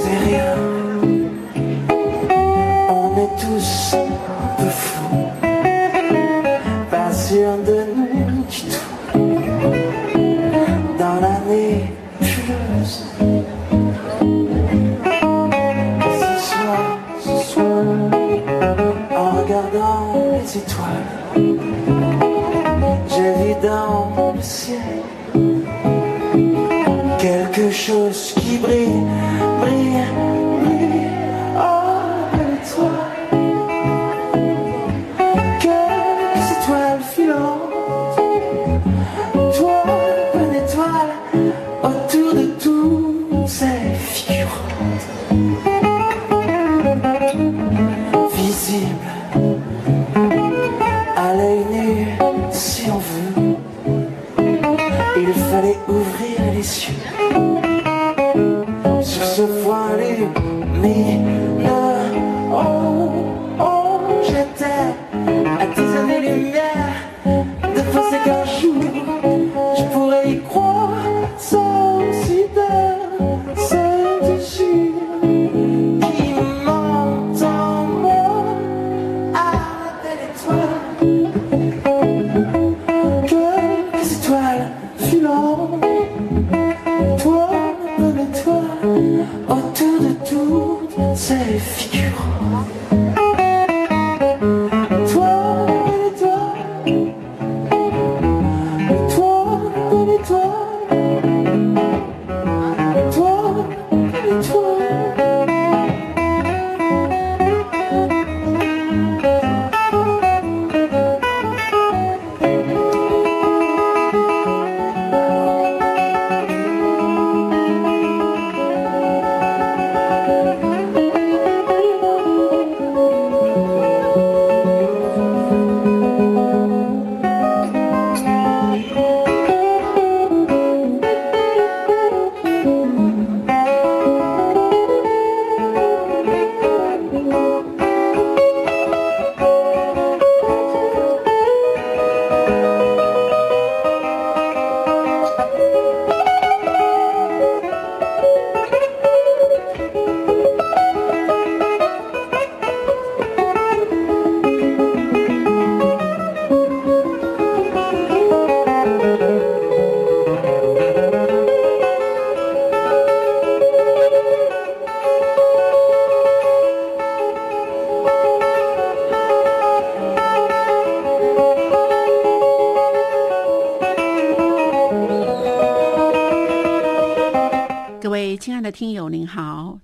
[0.00, 0.54] C'est rien,
[2.88, 5.27] on est tous un peu fous,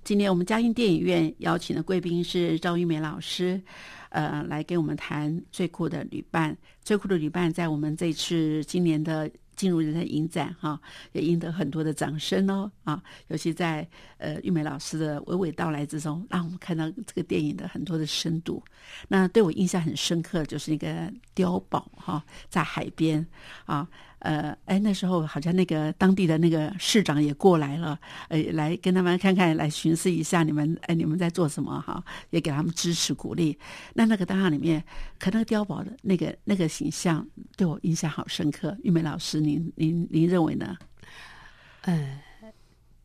[0.05, 3.59] 今天我们嘉音电影院邀请的贵宾是赵玉梅老师，
[4.09, 6.51] 呃，来给我们谈《最酷的旅伴》。
[6.83, 10.79] 《最酷的旅伴》在我们这次今年的进入人的影展哈，
[11.13, 13.01] 也赢得很多的掌声哦啊！
[13.29, 13.87] 尤其在
[14.19, 18.63] 呃玉梅老师的娓娓道来之中，让我们看到这个电影的很多的深度。
[19.07, 23.25] 那对我印象很深刻，就是那个碉堡哈，在海边
[23.65, 23.89] 啊。
[24.19, 27.99] 呃，哎，那时候好像那个当地的那个市长也过来了，
[28.29, 32.03] 呃，来跟他们看看，来巡视一下你们，哎，你们在做什么哈？
[32.31, 33.57] 也给他们支持鼓励。
[33.93, 34.83] 那那个档案里面，
[35.19, 38.75] 可那个碉堡的那个那个形象对我印象好深刻。
[38.83, 40.75] 玉梅老师，您您您认为呢？
[41.81, 42.19] 嗯，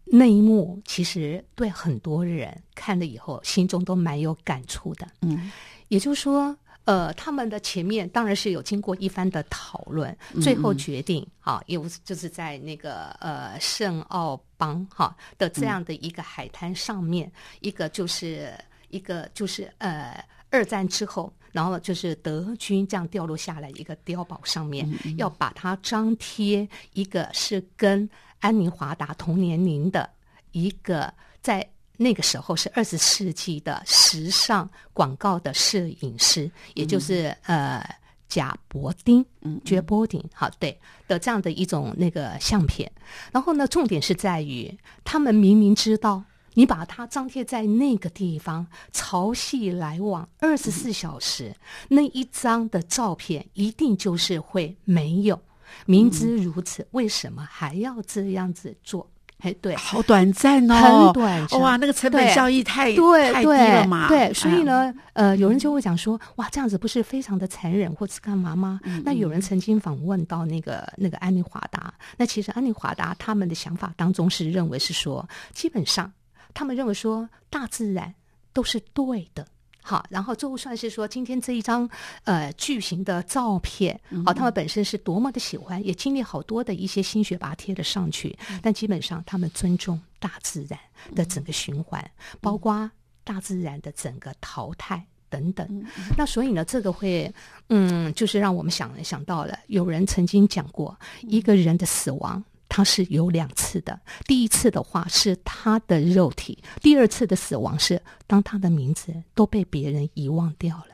[0.07, 5.07] 那一幕其实对很多人看了以后，心中都蛮有感触的。
[5.21, 5.51] 嗯
[5.89, 18.53] 也就是说，呃，他们的前面当然是有经过一番的讨论，最后决定啊，有就是在那个呃圣奥邦哈的这样的一个海滩上面，一个就是
[18.89, 28.09] 一个就是呃二战之后，然后就是德军这样掉落下来一个碉堡上面，要把它张贴一个是跟
[28.41, 30.11] 安妮华达同年龄的
[30.51, 31.65] 一个在。
[32.03, 37.87] 那个时候是二十世纪的时尚广告的摄影师，也就是呃
[38.27, 42.91] 贾伯丁，嗯，绝伯丁，好对的这样的一种那个相片。
[43.31, 44.75] 然后呢，重点是在于
[45.05, 46.25] 他们明明知道，
[46.55, 51.55] 你把它张贴在那个地方，潮汐来往二十四小时，
[51.87, 55.39] 那一张的照片一定就是会没有。
[55.85, 59.07] 明知如此，为什么还要这样子做？
[59.41, 68.81] 哎，对，好短暂哦，很短暂，哇，那个成本效益太对太低了嘛，对，所以呢，呃，有人就会讲说，哇，这样子不是非常的残忍，或是干嘛吗？
[69.05, 76.13] 那有人曾经访问到那个那个安妮华达，那其实安妮华达他们的想法当中是认为是说，基本上
[76.55, 78.15] 他们认为说大自然
[78.53, 79.47] 都是对的。
[79.83, 81.89] 好，然后就算是说今天这一张
[82.25, 90.79] 呃巨型的照片，好，他们本身是多么的喜欢，也经历好多的一些心血把它贴了上去，但基本上他们尊重大自然
[91.15, 92.09] 的整个循环，
[92.41, 92.91] 包括
[93.25, 95.85] 大自然的整个淘汰等等。
[96.17, 97.33] 那所以呢，这个会
[97.69, 102.45] 嗯，就是让我们想想到了，有人曾经讲过，一个人的死亡。
[102.71, 110.90] 他是有两次的，第一次的话是他的肉体，第二次的死亡是当他的名字都被别人遗忘掉了。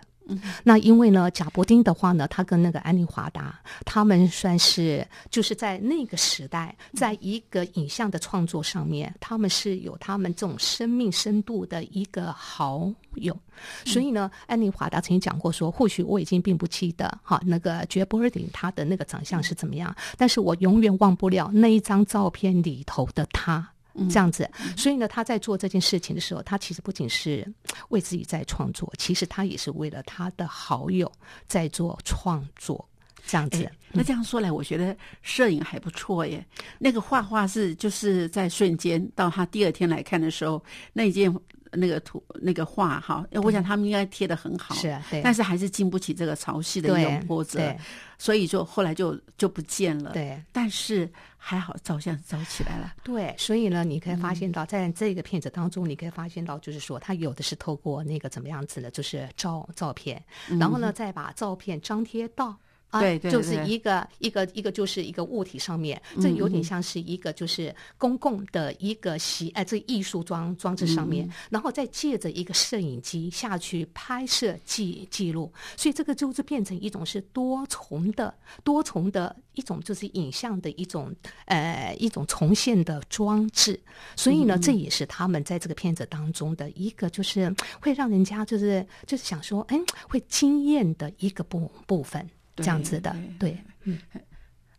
[0.64, 13.36] 那因为呢，贾伯丁的话呢，他跟那个安妮华达，他们算是就是在那个时代，在一个影像的创作上面，他们是有他们这种生命深度的一个好友。
[13.84, 23.66] 所以呢，安妮华达曾经讲过说，或许我已经并不记得哈那个杰伯丁他的那个长相是怎么样，但是我永远忘不了那一张照片里头的他。
[24.08, 27.46] 这样子，所以呢，他在做这件事情的时候，他其实不仅是
[27.90, 31.10] 为自己在创作，其实他也是为了他的好友
[31.46, 32.86] 在做创作。
[33.26, 36.46] 这样子，那这样说来，我觉得摄影还不错耶。
[36.78, 41.34] 那个画画是就是在瞬间，到他第二天来看的时候，那一件。
[41.76, 47.76] 那个图那个画哈，我想他们应该贴的很好，是，但是还是经不起这个潮汐的一种波折，
[48.18, 50.12] 所以就后来就就不见了。
[50.12, 52.94] 对，但是还好照相照起来了。
[53.04, 60.22] 对，所以呢，你可以发现到，在这个片子当中，你可以发现到，就是说，他有的是透过那个怎么样子的，就是照照片，
[60.58, 62.56] 然后呢，再把照片张贴到。
[63.00, 78.34] 对，对就是一个一个一个，就是一个物体上面，这有点像是一个就是公共的一个习哎，这艺术装装置上面，然后再借着一个摄影机下去拍摄记记录，所以这个就是变成一种是多重的
[78.64, 81.14] 多重的一种就是影像的一种
[81.46, 83.78] 呃一种重现的装置，
[84.16, 89.78] 所以呢，这也是他们在这个片子当中的一个就是会让人家就是就是想说，哎，
[90.08, 92.28] 会惊艳的一个部部分。
[92.56, 93.98] 这样子的，对，嗯，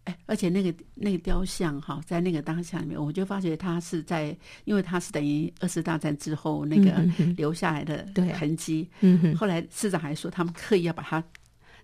[0.03, 7.05] 哎，而且那个那个雕像哈，在那个当下里面，我就发觉他是在，因为他是等于二次大战之后那个
[7.35, 11.23] 留下来的痕迹，嗯哼，后来市长还说他们刻意要把它。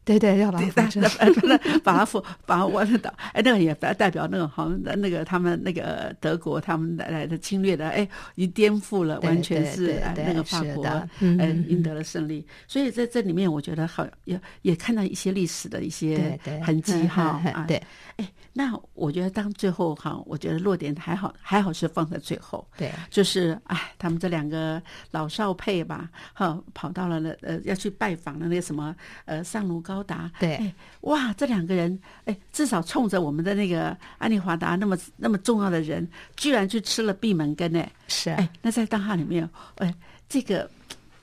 [0.06, 10.86] 对对，要把它把把它扶把它挖倒，哎，那个也代表那个好像那个他们那个德国他们来来的侵略的，哎，已颠覆了，完全是那个法国，
[11.20, 12.46] 嗯，赢得了胜利。
[12.68, 17.82] 所以在这里面，我觉得好也也看到一些历史的一些痕迹哈， 对，
[18.18, 24.80] 哎，那我觉得当最后哈，我觉得落点还好，还好是放在最后，对，就是哎，他们这两个
[25.10, 28.96] 老少配吧，哈，跑到了那呃要去拜访的那个什么
[29.26, 30.04] 呃上卢高。
[30.04, 30.30] 达。
[30.38, 30.70] 对，
[31.02, 38.30] 哇，这两个人哎，至少冲着我们的那个安利华达那么那么重要的人，居然去吃了闭门羹哎，是。
[38.32, 39.96] 哎，那在当下里面，哎，
[40.28, 40.70] 这个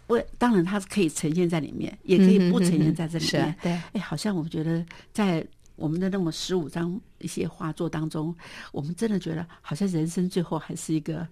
[0.07, 5.47] 我当然它是可以呈现在里面，也可以不呈现在这里面，对，哎，好像我觉得在
[5.81, 8.37] 我们的那么十五张一些画作当中，
[8.71, 11.27] 我们真的觉得好像人生最后还是一个。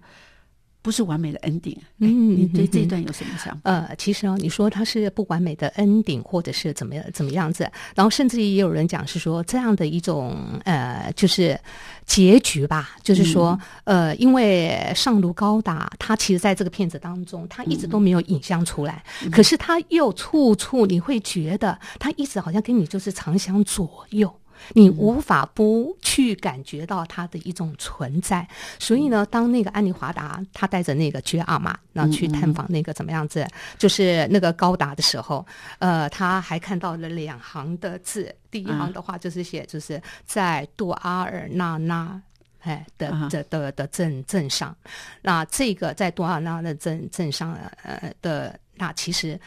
[0.81, 3.61] 不是完美的 ending，嗯，你对这一段有什么想法？
[3.63, 11.59] 呃，其实哦，你说它是不完美的 ending，或者是怎么样怎么样子，然后甚至也有人讲是说这样的一种呃，就是
[12.05, 24.33] 结局吧，就是说呃，因为上卢高达他其实在这个片子当中，他一直都没有影像出来，可是他又处处你会觉得他一直好像跟你就是常相左右。
[24.73, 28.47] 你无法不去感觉到它的一种存在。
[28.77, 33.47] 所以呢，当那个安妮华达她带着那个约阿玛，然后去探访那个怎么样子，
[33.77, 35.45] 就是那个高达的时候，
[35.79, 42.21] 呃，他还看到了两行的字，第一行的话就是写就是在杜阿尔纳纳。
[42.61, 44.75] 哎的的的的镇镇上，
[45.21, 49.39] 那这个在杜阿纳的镇镇上呃的那其实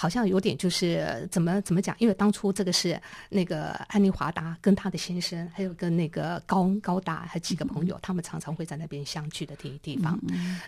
[0.00, 1.96] 好像有点就是怎么怎么讲？
[1.98, 10.16] 因为当初这个是那个安妮华达跟她的先生，还有跟那个高高达还几个朋友，他们常常会在那边相聚的地地方。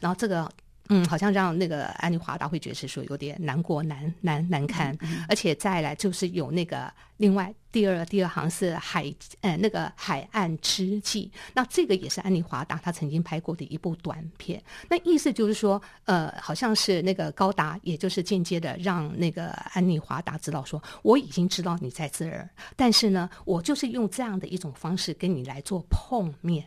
[0.00, 0.50] 然后这个
[0.90, 4.96] 嗯，好像让那个安妮华达会觉得是说有点难过难难难堪，
[5.28, 6.92] 而且再来就是有那个。
[7.16, 14.62] 另外，第二第二行是海，呃，那个海岸之际，那这个也是安妮华达他曾经拍过的一部短片。
[14.88, 26.64] 那意思就是说，呃，好像是那个高达，也就是间接的让那个安妮华达知道说，我已经知道你在这儿，但是呢，我就是用这样的一种方式跟你来做碰面。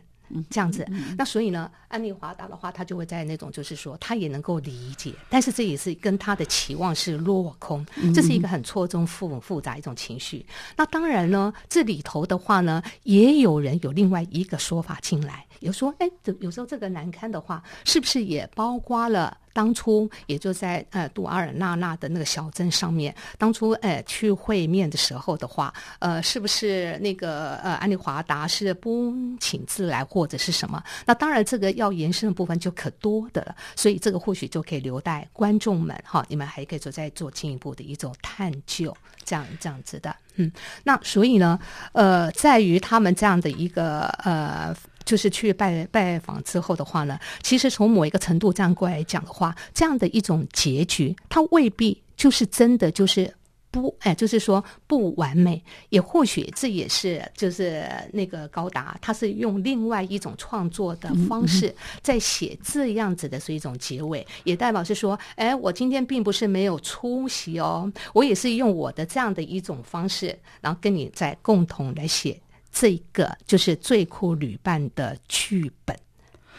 [0.50, 10.44] 这样子，那所以呢，安利华达的话，他就会在那种，就是说，他也能够理解，但是这也是跟他的期望是落空，这是一个很错综复复杂一种情绪。
[10.76, 16.08] 那当然呢，这里头的话呢，也有人有另外一个说法进来，有说，哎，
[16.40, 19.36] 有时候这个难堪的话，是不是也包括了？
[19.54, 30.82] 当初也就在呃杜阿尔纳纳的那个小镇上面，当初呃去会面的时候的话，呃是不是那个呃安利华达是不请自来或者是什么？
[31.06, 38.92] 那当然这个要延伸的部分就可多的了，所以这个或许就可以留待观众们哈，你们还可以做再做进一步的一种探究，
[39.24, 40.50] 这样这样子的，嗯，
[40.82, 41.56] 那所以呢，
[41.92, 44.74] 呃，在于他们这样的一个呃。
[45.04, 53.32] 就是去拜拜访之后的话呢，其实从某一个程度这样过来讲的话，这样的一种结局，它未必就是真的就是
[53.70, 72.40] 不哎，就是说不完美，也或许这也是就是那个高达，他是用另外一种创作的方式在写这样子的是一种结尾，也代表是说，哎，我今天并不是没有出席哦，我也是用我的这样的一种方式，然后跟你在共同来写。
[72.76, 75.96] 这个就是最酷旅伴的剧本，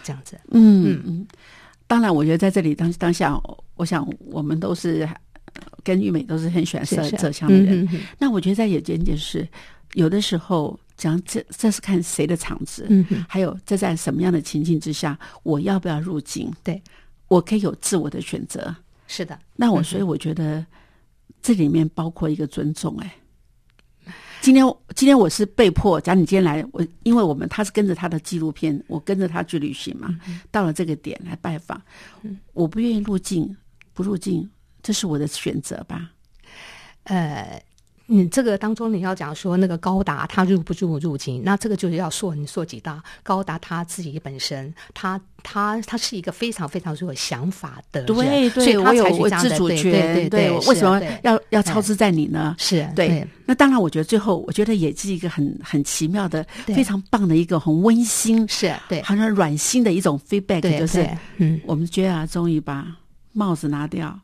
[0.01, 0.39] 这样子。
[0.49, 1.27] 嗯嗯嗯，
[1.87, 3.37] 当然，我觉得在这里当当下，
[3.75, 5.07] 我想我们都是
[5.83, 7.85] 跟玉美都是很喜欢摄摄像的人。
[8.17, 9.45] 那我觉得在有件件事，
[9.93, 16.49] 有的时候讲这这是看谁的场子，嗯，还有这在什么样的情境之下，我要不要入境？
[16.63, 16.81] 对，
[17.27, 18.73] 我可以有自我的选择。
[19.07, 20.65] 是的，那我所以我觉得
[21.41, 23.13] 这里面包括一个尊重，哎。
[24.45, 24.63] 今天，
[24.95, 25.99] 今天我是被迫。
[25.99, 30.15] 假如你今天来，我因为我们他是跟着他的纪录片，我跟着他去旅行嘛，
[30.51, 31.81] 到了这个点来拜访，
[32.53, 33.57] 我不愿意入境，
[33.91, 34.47] 不入境，
[34.83, 36.11] 这是我的选择吧？
[37.05, 37.59] 呃。
[38.07, 52.55] 你这个当中你要讲说那个高达他入不入入境，那这个就是要说你说几大高达他自己本身，他他他是一个非常非常有想法的人，对对，所以他有自主权，对对，为什么要要操之在你呢？
[52.59, 53.27] 是对。
[53.47, 62.85] 那当然，我觉得最后我觉得也是一个很很奇妙的、非常棒的一个很温馨，是对，好像软心的一种 feedback，就是嗯，我们觉得啊，终于把
[63.33, 64.19] 帽子拿掉。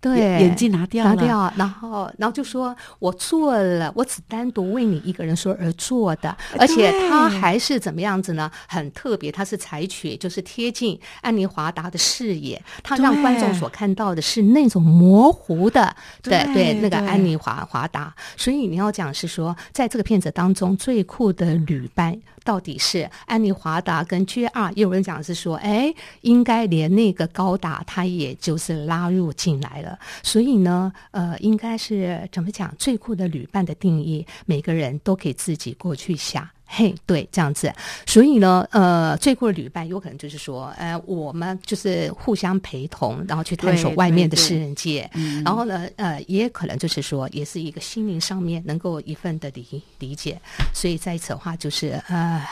[0.00, 8.50] 对，眼镜拿掉，拿掉，然后，然后就说：“我做了，我只单独为你一个人说而做的，而且他还是怎么样子呢？
[8.66, 18.14] 很特别，他是采取就是贴近安妮华达的视野，他让观众所看到的是那种模糊的，对对，那个安妮华华达。
[18.38, 29.98] 所以你要讲是说，在这个片子当中最酷的旅伴。”到底是安妮华达跟 G 二，也有人讲是说，哎，应该连那个高达他也就是拉入进来了。
[30.22, 32.74] 所以呢，呃，应该是怎么讲？
[32.78, 36.48] 最酷的旅伴的定义，每个人都可以自己过去想。
[36.72, 37.72] 嘿，对，这样子，
[38.06, 45.10] 所以呢，呃，最酷的旅伴有可能就是说，呃，我们就是互相陪同，然后去探索外面的世界，
[45.44, 50.40] 然后呢，呃，也可能就是说，也是一个心灵上面能够一份的理理解。
[50.72, 52.46] 所以在此的话，就是呃，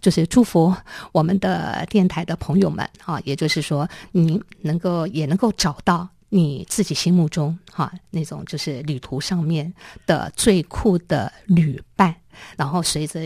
[0.00, 0.74] 就是祝福
[1.12, 9.72] 我们的电台的朋友们啊，也就是说，您能够也能够找到你自己心目中哈那种就是旅途上面
[10.06, 12.14] 的最酷的旅伴。
[12.56, 13.20] 然后随着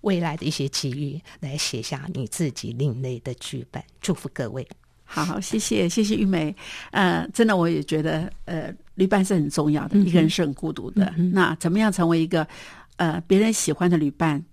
[0.00, 3.80] 未来的一些机遇，来写下你自己另类的剧本。
[4.00, 4.66] 祝福各位，
[5.04, 6.54] 好，谢谢，谢谢玉梅。
[6.90, 11.12] 呃，真的，我也觉得，呃，旅伴是很重要的，一个人是很孤独的。
[11.32, 12.46] 那怎么样成为一个
[12.96, 14.44] 呃别人喜欢的旅伴？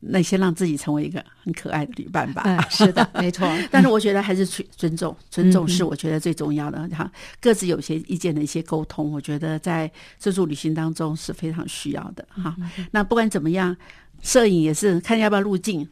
[0.00, 2.42] 那先让自己成为一个很可爱的旅伴吧。
[2.44, 3.48] 嗯，是的， 没错。
[3.70, 6.86] 但是我觉得还是去尊重，尊重是我觉得最重要的。
[6.90, 12.26] 哈，各自有些意见的一些沟通，我觉得在自助旅行当中是非常需要的。
[12.30, 12.54] 哈，
[12.92, 13.76] 那不管怎么样，
[14.22, 15.88] 摄影也是看要不要入镜，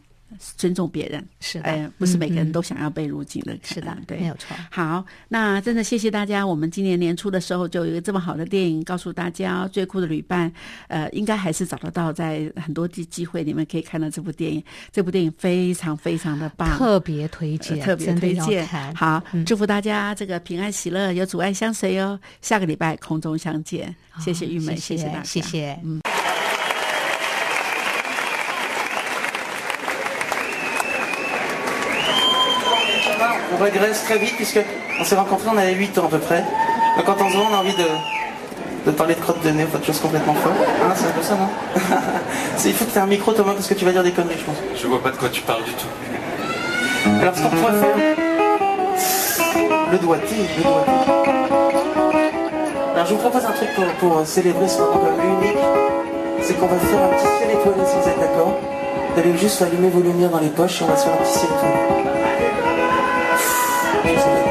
[0.56, 1.26] 尊重别人。
[1.40, 3.56] 是的，哎，不是每个人嗯都想要被入境的。
[3.62, 4.56] 是的，对，没有错。
[4.70, 6.46] 好，那真的谢谢大家。
[6.46, 10.52] 我们今年年初的时候就有一个这么好的电影，告诉大家最酷的旅伴，
[10.88, 14.62] 呃，应该还是找得到，在很多机机会你们可以看到这部电影。
[14.92, 18.66] 这部电影非常非常的棒，特别推荐，呃特别推荐。。
[18.94, 22.18] 好，嗯祝福大家这个平安喜乐，有阻碍相随哦。
[22.40, 25.78] 下个礼拜空中相见，谢谢玉梅，谢谢大家，谢谢。
[33.52, 34.60] On régresse très vite puisque
[35.00, 36.44] on s'est rencontrés, on avait 8 ans à peu près.
[36.96, 37.86] Donc quand on se voit, on a envie de,
[38.86, 40.52] de parler de crotte de nez ou de choses complètement folles.
[40.52, 41.48] Hein, c'est un peu ça, non
[42.64, 44.38] Il faut que tu aies un micro, Thomas, parce que tu vas dire des conneries,
[44.38, 44.56] je pense.
[44.76, 45.86] Je vois pas de quoi tu parles du tout.
[47.20, 47.96] Alors ce qu'on pourrait faire...
[49.92, 50.90] Le doigté, le doigté.
[52.94, 55.10] Alors je vous propose un truc pour, pour célébrer ce moment
[55.40, 55.58] unique.
[56.40, 58.58] C'est qu'on va faire un petit ciel étoilé si vous êtes d'accord.
[59.14, 61.16] Vous allez juste allumer vos lumières dans les poches et on va se faire un
[61.16, 62.23] petit ciel étoilé.
[64.04, 64.43] Thank you.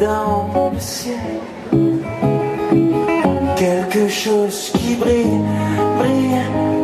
[0.00, 1.16] Dans le ciel
[3.56, 5.40] quelque chose qui brille,
[5.98, 6.75] brille, brille.